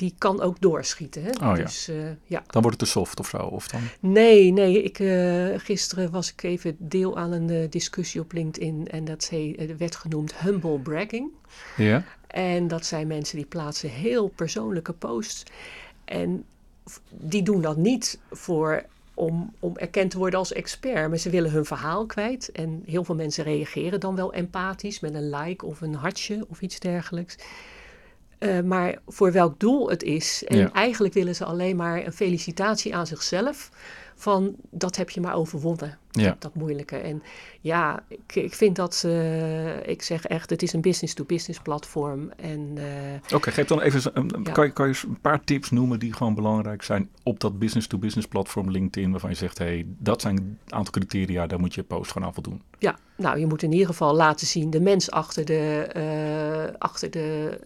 [0.02, 1.24] die kan ook doorschieten.
[1.24, 1.30] Hè?
[1.30, 1.64] Oh, ja.
[1.64, 2.44] Dus, eh, ja.
[2.48, 3.38] Dan wordt het te soft of zo.
[3.38, 3.82] Of dan...
[4.00, 4.84] Nee, nee.
[4.84, 8.88] Ik, eh, gisteren was ik even deel aan een eh, discussie op LinkedIn.
[8.92, 11.30] En dat he- eh, werd genoemd humble bragging.
[11.78, 12.04] Ja?
[12.28, 15.44] En dat zijn mensen die plaatsen heel persoonlijke posts.
[16.06, 16.46] En
[17.10, 21.10] die doen dat niet voor, om, om erkend te worden als expert.
[21.10, 22.52] Maar ze willen hun verhaal kwijt.
[22.52, 26.62] En heel veel mensen reageren dan wel empathisch met een like of een hartje of
[26.62, 27.36] iets dergelijks.
[28.41, 30.43] Eh, maar voor welk doel het is.
[30.45, 30.71] En Ja.
[30.71, 33.69] eigenlijk willen ze alleen maar een felicitatie aan zichzelf.
[34.15, 35.97] Van dat heb je maar overwonnen.
[36.12, 36.36] Ja.
[36.39, 36.95] Dat, moeilijke.
[36.95, 37.24] En
[37.62, 42.32] ja, ik, ik vind dat, eh, ik zeg echt, het is een business-to-business platform.
[42.36, 44.52] En eh, Oké, geef dan even een, Ja.
[44.52, 48.28] kan, je, kan je een paar tips noemen die gewoon belangrijk zijn op dat business-to-business
[48.28, 51.84] platform LinkedIn, waarvan je zegt, hé, hey, dat zijn een aantal criteria, daar moet je
[51.84, 52.62] post gewoon aan voldoen.
[52.80, 57.12] ja, nou, je moet in ieder geval laten zien de mens achter, de, eh, achter
[57.12, 57.58] de,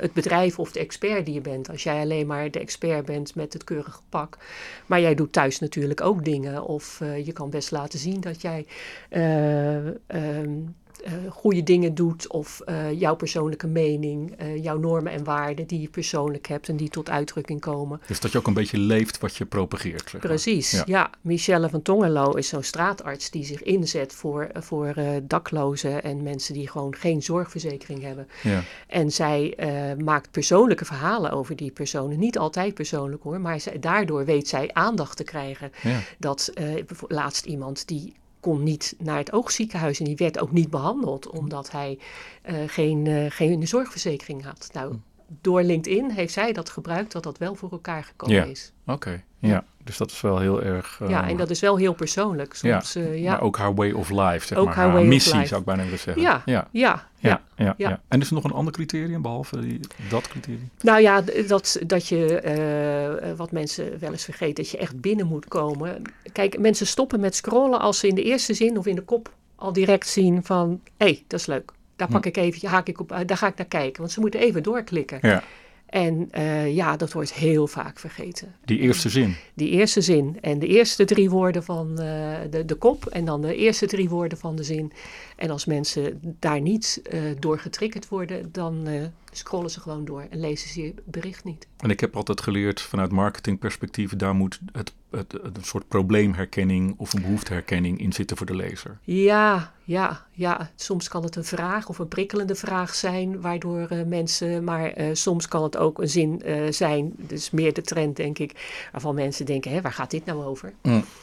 [0.00, 1.70] het bedrijf of de expert die je bent.
[1.70, 4.38] Als jij alleen maar de expert bent met het keurige pak.
[4.86, 6.64] Maar jij doet thuis natuurlijk ook dingen.
[6.64, 8.66] Of je kan best laten zien dat jij
[9.08, 10.85] eh, ehm, eh,
[11.28, 12.28] goede dingen doet.
[12.28, 16.76] Of eh, jouw persoonlijke mening, eh, jouw normen en waarden die je persoonlijk hebt en
[16.76, 18.00] die tot uitdrukking komen.
[18.06, 20.02] Dus dat je ook een beetje leeft wat je propageert.
[20.02, 20.20] Zeg maar.
[20.20, 20.82] Precies, Ja.
[20.86, 21.10] ja.
[21.20, 26.54] Michelle van Tongelo is zo'n straatarts die zich inzet voor, voor eh, daklozen en mensen
[26.54, 28.28] die gewoon geen zorgverzekering hebben.
[28.42, 28.62] Ja.
[28.86, 32.18] En zij eh, maakt persoonlijke verhalen over die personen.
[32.18, 35.72] Niet altijd persoonlijk hoor, maar zij, daardoor weet zij aandacht te krijgen.
[35.82, 35.98] Ja.
[36.18, 36.74] Dat eh,
[37.08, 41.70] laatst iemand die kon niet naar het oogziekenhuis en die werd ook niet behandeld omdat
[41.70, 41.98] hij
[42.42, 44.68] eh, geen, eh, geen zorgverzekering had.
[44.72, 44.94] Nou,
[45.40, 48.44] door LinkedIn heeft zij dat gebruikt dat dat wel voor elkaar gekomen Ja.
[48.44, 48.72] is.
[48.86, 49.64] Oké, ja.
[49.84, 50.98] Dus dat is wel heel erg...
[51.02, 52.54] eh, Ja, en dat is wel heel persoonlijk.
[52.54, 53.30] Soms, ja, ja.
[53.30, 54.74] Maar ook haar way of life, zeg Ook maar.
[54.74, 56.22] haar of missie, zou ik bijna willen zeggen.
[56.22, 56.68] Ja, ja.
[56.70, 58.00] ja, Ja.
[58.08, 60.70] En is er nog een ander criterium behalve die, dat criterium?
[60.80, 65.26] Nou ja, dat, dat je, eh, wat mensen wel eens vergeten, dat je echt binnen
[65.26, 66.02] moet komen.
[66.32, 69.32] Kijk, mensen stoppen met scrollen als ze in de eerste zin of in de kop
[69.56, 71.72] al direct zien van, hé, hey, dat is leuk.
[71.96, 72.28] Daar pak Hm.
[72.28, 74.00] ik even, haak ik op, uit, daar ga ik naar kijken.
[74.00, 75.18] Want ze moeten even doorklikken.
[75.22, 75.42] Ja,
[75.86, 78.54] En eh, ja, dat wordt heel vaak vergeten.
[78.64, 79.34] die eerste zin.
[79.54, 83.40] Die eerste zin en de eerste drie woorden van eh, de, de kop en dan
[83.40, 84.92] de eerste drie woorden van de zin.
[85.36, 90.26] En als mensen daar niet eh, door getriggerd worden, dan eh, scrollen ze gewoon door
[90.30, 91.66] en lezen ze je bericht niet.
[91.76, 96.94] En ik heb altijd geleerd vanuit marketingperspectief, daar moet het, het, het een soort probleemherkenning
[96.96, 98.98] of een behoefteherkenning in zitten voor de lezer.
[99.02, 100.70] Ja, ja, ja.
[100.74, 105.06] Soms kan het een vraag of een prikkelende vraag zijn, waardoor eh, mensen, maar eh,
[105.12, 109.14] soms kan het ook een zin eh, zijn, dus meer de trend denk ik, waarvan
[109.14, 110.72] mensen denken, hè, waar gaat dit nou over?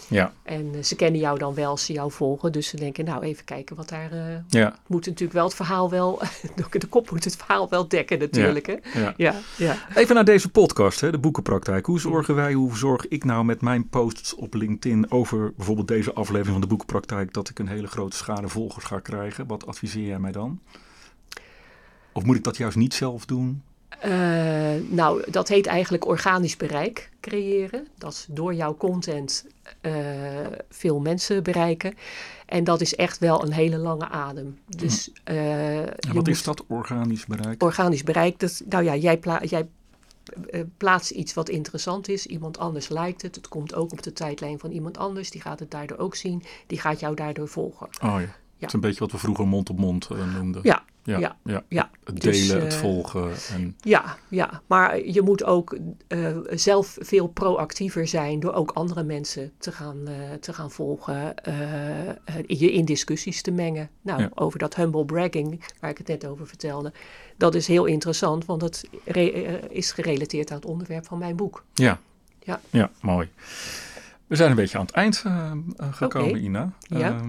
[0.10, 3.24] Ja, En ze kennen jou dan wel als ze jou volgen, dus ze denken, nou
[3.24, 6.22] even kijken wat daar, eh, ja, moet natuurlijk wel het verhaal wel,
[6.72, 8.66] de kop moet het verhaal wel dekken natuurlijk.
[8.66, 8.76] Hè?
[9.00, 9.14] ja.
[9.18, 9.78] Ja, ja.
[9.96, 11.86] Even naar deze podcast, hè, de boekenpraktijk.
[11.86, 16.14] Hoe zorgen wij, hoe zorg ik nou met mijn posts op LinkedIn over bijvoorbeeld deze
[16.14, 19.48] aflevering van de boekenpraktijk dat ik een hele grote schade volgers ga krijgen?
[19.48, 20.60] Wat adviseer jij mij dan?
[22.14, 23.64] Of moet ik dat juist niet zelf doen?
[24.00, 27.88] Eh, nou, dat heet eigenlijk organisch bereik creëren.
[27.98, 29.46] Dat is door jouw content
[29.82, 29.94] eh,
[30.70, 31.94] veel mensen bereiken.
[32.46, 34.60] En dat is echt wel een hele lange adem.
[34.68, 37.64] Dus eh, En wat moet is dat organisch bereik?
[37.64, 38.40] organisch bereik.
[38.40, 39.68] Dat, nou ja, jij, pla jij
[40.78, 42.26] plaatst iets wat interessant is.
[42.26, 43.36] Iemand anders lijkt het.
[43.36, 45.32] Het komt ook op de tijdlijn van iemand anders.
[45.32, 46.44] Die gaat het daardoor ook zien.
[46.68, 47.88] Die gaat jou daardoor volgen.
[48.04, 48.36] Oh ja.
[48.66, 50.62] Het is een beetje wat we vroeger mond-op-mond eh, noemden.
[50.64, 51.64] Ja, ja, ja, ja.
[51.68, 51.90] ja.
[52.04, 53.32] Het Dus, delen, het eh, volgen.
[53.54, 59.04] En, Ja, ja, maar je moet ook eh, zelf veel proactiever zijn door ook andere
[59.04, 59.98] mensen te gaan,
[60.40, 61.34] te gaan volgen,
[62.48, 63.90] je in discussies te mengen.
[64.02, 64.30] Nou, Ja.
[64.34, 66.94] over dat humble bragging, waar ik het net over vertelde,
[67.38, 68.84] dat is heel interessant, want dat
[69.70, 71.64] is gerelateerd aan het onderwerp van mijn boek.
[71.74, 72.00] ja.
[72.46, 72.60] Ja.
[72.70, 73.30] Ja, mooi.
[74.28, 75.24] We zijn een beetje aan het eind
[75.92, 76.44] gekomen.
[76.44, 76.72] Ina.
[76.80, 77.22] Ja.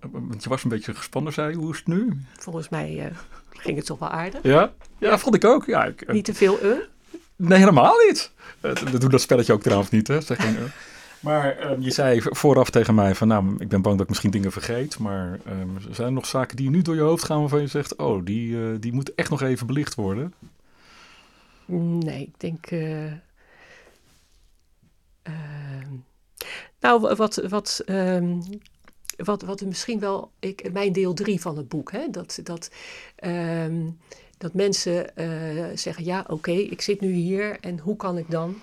[0.00, 1.56] Ehm, want je was een beetje gespannen, zei je.
[1.56, 2.20] Hoe is het nu?
[2.38, 3.16] Volgens mij eh,
[3.50, 4.42] ging het toch wel aardig.
[4.42, 5.64] Ja, ja, vond ik ook.
[5.64, 6.70] Ja, ik, eh, Niet te veel eh?
[7.36, 8.32] Nee, helemaal niet.
[8.62, 10.20] Uh, we doen dat spelletje ook trouwens niet, hè?
[10.20, 10.62] Zeg geen, uh.
[11.20, 14.30] Maar um, je zei vooraf tegen mij van, nou, ik ben bang dat ik misschien
[14.30, 14.98] dingen vergeet.
[14.98, 17.96] Maar um, zijn er nog zaken die nu door je hoofd gaan waarvan je zegt,
[17.96, 20.34] oh, die, uh, die moeten echt nog even belicht worden?
[21.66, 22.70] Nee, ik denk.
[22.70, 23.12] Uh,
[26.80, 28.42] nou, wat, wat, um,
[29.16, 30.30] wat, wat misschien wel.
[30.38, 32.40] Ik, mijn deel drie van het boek, hè, dat.
[32.42, 32.70] dat
[33.24, 33.98] um,
[34.38, 38.60] dat mensen uh, zeggen: ja, oké, ik zit nu hier en hoe kan ik dan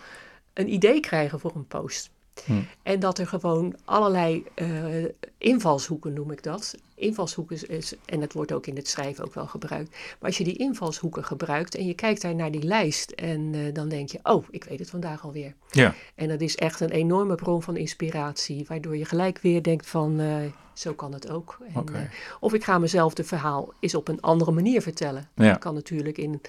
[0.53, 2.11] een idee krijgen voor een post?
[2.45, 2.53] Hm.
[2.83, 5.05] En dat er gewoon allerlei uh,
[5.37, 6.75] invalshoeken, noem ik dat.
[6.95, 9.89] Invalshoeken is, en dat wordt ook in het schrijven ook wel gebruikt.
[9.91, 13.73] Maar als je die invalshoeken gebruikt en je kijkt daar naar die lijst en uh,
[13.73, 15.53] dan denk je, oh, ik weet het vandaag alweer.
[15.69, 15.95] Ja.
[16.15, 20.19] En dat is echt een enorme bron van inspiratie, waardoor je gelijk weer denkt van,
[20.19, 20.35] uh,
[20.73, 21.57] zo kan het ook.
[21.73, 22.09] En, okay.
[22.39, 25.29] of ik ga mezelf de verhaal eens op een andere manier vertellen.
[25.35, 25.49] Ja.
[25.51, 26.41] Dat kan natuurlijk in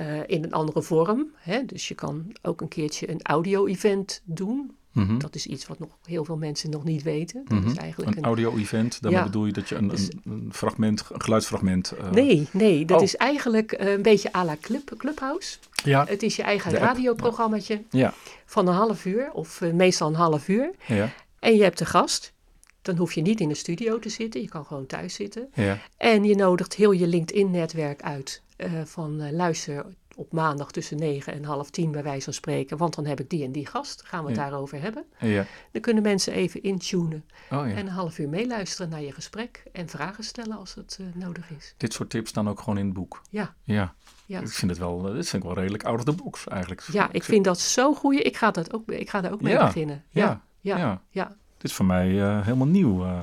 [0.00, 1.30] uh, in een andere vorm.
[1.36, 1.64] Hè?
[1.64, 4.76] Dus je kan ook een keertje een audio-event doen.
[4.92, 5.18] Mm -hmm.
[5.18, 7.44] Dat is iets wat nog heel veel mensen nog niet weten.
[7.44, 7.70] Dat mm -hmm.
[7.70, 9.26] is eigenlijk een, een audio-event, daarmee ja.
[9.26, 11.92] bedoel je dat je een, dus, een, fragment, een geluidsfragment...
[12.00, 12.10] Uh...
[12.10, 13.02] Nee, nee, dat oh.
[13.02, 15.56] is eigenlijk een beetje à la club, Clubhouse.
[15.84, 16.04] Ja.
[16.08, 18.14] Het is je eigen radioprogrammaatje ja.
[18.46, 20.70] van een half uur, of uh, meestal een half uur.
[20.86, 21.12] Ja.
[21.38, 22.32] En je hebt een gast.
[22.82, 25.48] Dan hoef je niet in de studio te zitten, je kan gewoon thuis zitten.
[25.54, 25.78] Ja.
[25.96, 29.84] En je nodigt heel je LinkedIn-netwerk uit uh, van luister
[30.16, 32.76] op maandag tussen 9 en half tien bij wijze van spreken.
[32.76, 34.02] Want dan heb ik die en die gast.
[34.04, 34.42] Gaan we het Ja.
[34.48, 35.04] daarover hebben.
[35.18, 35.46] Ja.
[35.72, 37.24] Dan kunnen mensen even intunen.
[37.50, 37.74] Oh ja.
[37.74, 39.62] En een half uur meeluisteren naar je gesprek.
[39.72, 41.74] En vragen stellen als het uh, nodig is.
[41.76, 43.22] Dit soort tips staan ook gewoon in het boek.
[43.30, 43.54] Ja.
[43.64, 43.94] Ja.
[44.26, 44.40] Ja.
[44.40, 46.80] Ik vind het wel, eh, dit vind ik wel redelijk out of the box eigenlijk.
[46.92, 48.14] Ja, ik vind dat zo goed.
[48.26, 50.04] Ik ga, dat ook, ik ga daar ook mee beginnen.
[50.10, 50.40] Ja.
[50.60, 51.00] Ja.
[51.10, 51.26] Ja.
[51.56, 53.04] Dit is voor mij eh, helemaal nieuw.
[53.04, 53.18] eh.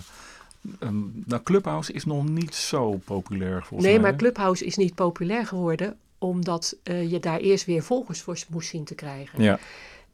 [0.80, 4.10] Um, nou, Clubhouse is nog niet zo populair volgens Nee, mij.
[4.10, 4.20] maar?
[4.20, 5.98] Clubhouse is niet populair geworden.
[6.20, 9.44] Omdat uh, je daar eerst weer volgers voor moest zien te krijgen.
[9.44, 9.60] Ja,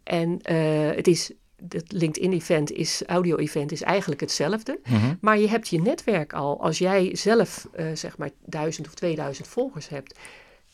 [0.04, 1.32] En uh, het is.
[1.70, 4.80] Het LinkedIn-event is, audio-event is eigenlijk hetzelfde.
[4.86, 5.14] mhm.
[5.22, 6.62] Maar je hebt je netwerk al.
[6.62, 10.20] Als jij zelf uh, zeg maar duizend of 2000 volgers hebt.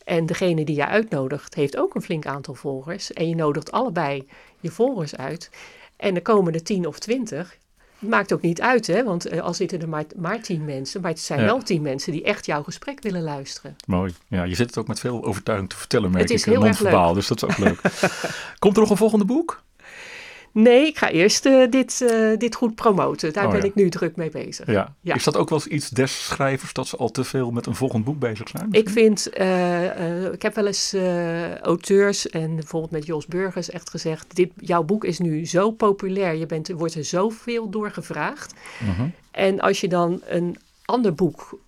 [0.04, 3.14] En degene die je uitnodigt heeft ook een flink aantal volgers.
[3.14, 4.28] En je nodigt allebei
[4.60, 5.50] je volgers uit.
[5.96, 7.58] En de komende 10 of 20.
[8.02, 9.04] Maakt ook niet uit, hè?
[9.04, 11.02] Want uh, al zitten er maar, maar 10 mensen.
[11.02, 11.46] Maar het zijn Ja.
[11.46, 13.76] wel 10 mensen die echt jouw gesprek willen luisteren.
[13.88, 14.14] mooi.
[14.28, 16.46] Ja, je zit het ook met veel overtuiging te vertellen, merk Het is ik.
[16.54, 17.82] heel erg non-verbaal, dus dat is ook leuk.
[18.60, 19.64] Komt er nog een volgende boek?
[20.52, 23.34] Nee, ik ga eerst uh, dit, uh, dit goed promoten.
[23.34, 23.66] Daar Oh, ben ja.
[23.66, 24.68] ik nu druk mee bezig.
[24.68, 24.96] Ja.
[25.02, 25.16] Ja.
[25.16, 27.76] Is dat ook wel eens iets des schrijvers dat ze al te veel met een
[27.76, 28.68] volgend boek bezig zijn?
[28.72, 30.96] Ik vind, uh, ik heb wel eens
[31.62, 36.36] auteurs en bijvoorbeeld met Jos Burgers echt gezegd: dit, jouw boek is nu zo populair,
[36.36, 38.54] je bent, wordt er zoveel door gevraagd.
[38.80, 39.08] Mhm.
[39.32, 41.60] En als je dan een ander boek,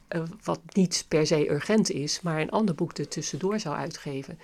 [0.44, 4.40] wat niet per se urgent is, maar een ander boek er tussendoor zou uitgeven,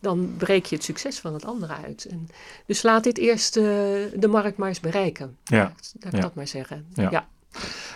[0.00, 2.04] dan breek je het succes van het andere uit.
[2.04, 2.28] En
[2.66, 3.64] dus laat dit eerst uh,
[4.14, 5.36] de markt maar eens bereiken.
[5.44, 5.72] Ja.
[6.00, 6.86] Laat ik dat maar zeggen.
[6.94, 7.10] Ja.
[7.10, 7.28] ja.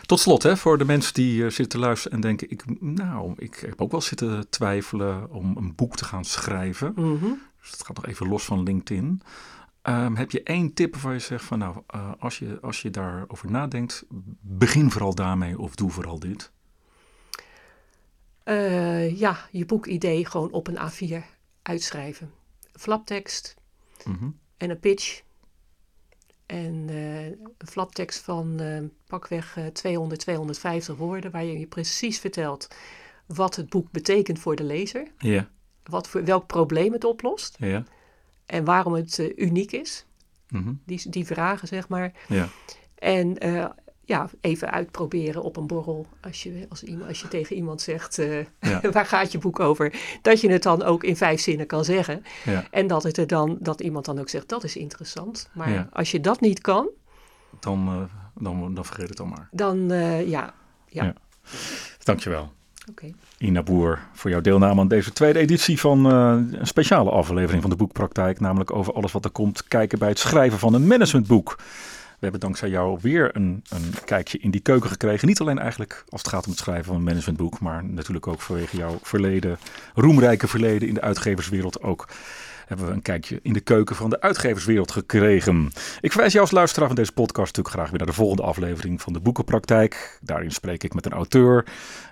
[0.07, 3.35] Tot slot, hè, voor de mensen die uh, zitten te luisteren en denken: ik, nou,
[3.37, 6.93] ik heb ook wel zitten twijfelen om een boek te gaan schrijven.
[6.97, 7.31] Mhm.
[7.61, 9.23] Dus dat gaat nog even los van LinkedIn.
[9.83, 12.91] Um, heb je één tip waar je zegt van nou, uh, als, je, als je
[12.91, 14.05] daarover nadenkt,
[14.41, 16.51] begin vooral daarmee of doe vooral dit?
[18.45, 21.25] Uh, ja, je boekidee gewoon op een A4
[21.63, 22.31] uitschrijven.
[22.73, 23.55] Flaptekst
[24.05, 24.31] Mhm.
[24.57, 25.23] en een pitch.
[26.47, 32.19] En uh, een flaptekst van uh, pakweg uh, 200, 250 woorden, waar je je precies
[32.19, 32.69] vertelt
[33.27, 35.07] wat het boek betekent voor de lezer.
[35.19, 35.51] Ja,
[35.83, 37.85] Wat voor, welk probleem het oplost ja.
[38.47, 40.05] en waarom het uniek is.
[40.49, 40.73] Mhm.
[40.87, 42.13] Die, die vragen, zeg maar.
[42.29, 42.49] Ja.
[42.95, 43.71] En uh,
[44.13, 46.07] ja, even uitproberen op een borrel.
[46.21, 48.81] Als je, als iemand, als je tegen iemand zegt, uh, Ja.
[48.93, 49.93] waar gaat je boek over?
[50.23, 52.23] Dat je het dan ook in vijf zinnen kan zeggen.
[52.45, 52.65] Ja.
[52.71, 55.49] En dat, het er dan, dat iemand dan ook zegt, dat is interessant.
[55.53, 55.89] Maar Ja.
[55.93, 56.89] als je dat niet kan,
[57.61, 58.03] Dan, uh,
[58.45, 59.49] dan, dan vergeet het dan maar.
[59.51, 60.55] dan uh, ja.
[60.89, 61.15] ja.
[62.03, 62.53] Dankjewel.
[62.91, 63.13] Oké.
[63.39, 67.71] Ina Boer, voor jouw deelname aan deze tweede editie van uh, een speciale aflevering van
[67.71, 68.41] de Boekpraktijk.
[68.41, 71.59] Namelijk over alles wat er komt kijken bij het schrijven van een managementboek.
[72.23, 75.29] We hebben dankzij jou weer een, een kijkje in die keuken gekregen.
[75.29, 78.41] Niet alleen eigenlijk als het gaat om het schrijven van een managementboek, maar natuurlijk ook
[78.41, 79.59] vanwege jouw verleden,
[79.95, 82.09] roemrijke verleden in de uitgeverswereld ook.
[82.67, 85.73] Hebben we een kijkje in de keuken van de uitgeverswereld gekregen.
[86.01, 89.03] Ik verwijs jou als luisteraar van deze podcast natuurlijk graag weer naar de volgende aflevering
[89.03, 90.19] van de Boekenpraktijk.
[90.23, 91.65] Daarin spreek ik met een auteur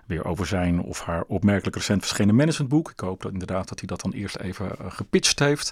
[0.07, 2.91] weer over zijn of haar opmerkelijk recent verschenen managementboek.
[2.91, 5.71] Ik hoop dat inderdaad dat hij dat dan eerst even uh, gepitcht heeft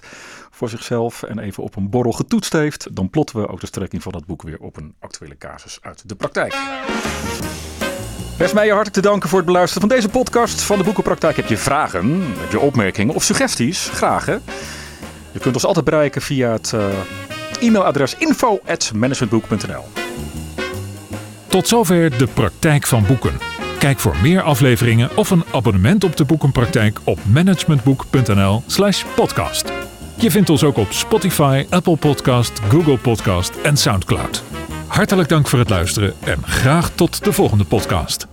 [0.49, 2.95] voor zichzelf en even op een borrel getoetst heeft.
[2.95, 6.09] Dan plotten we ook de strekking van dat boek weer op een actuele casus uit
[6.09, 6.53] de praktijk.
[8.39, 11.35] Best mij je hartelijk te danken voor het beluisteren van deze podcast van de Boekenpraktijk.
[11.35, 13.89] Heb je vragen, heb je opmerkingen of suggesties?
[13.93, 14.37] Graag hè.
[15.31, 16.83] Je kunt ons altijd bereiken via het uh,
[17.59, 19.83] e-mailadres info.managementboek.nl
[21.47, 23.37] Tot zover de praktijk van boeken.
[23.79, 29.71] Kijk voor meer afleveringen of een abonnement op de Boekenpraktijk op managementboek.nl/slash podcast.
[30.15, 34.43] Je vindt ons ook op Spotify, Apple Podcast, Google Podcast en Soundcloud.
[34.89, 38.27] Hartelijk dank voor het luisteren en graag tot de volgende podcast.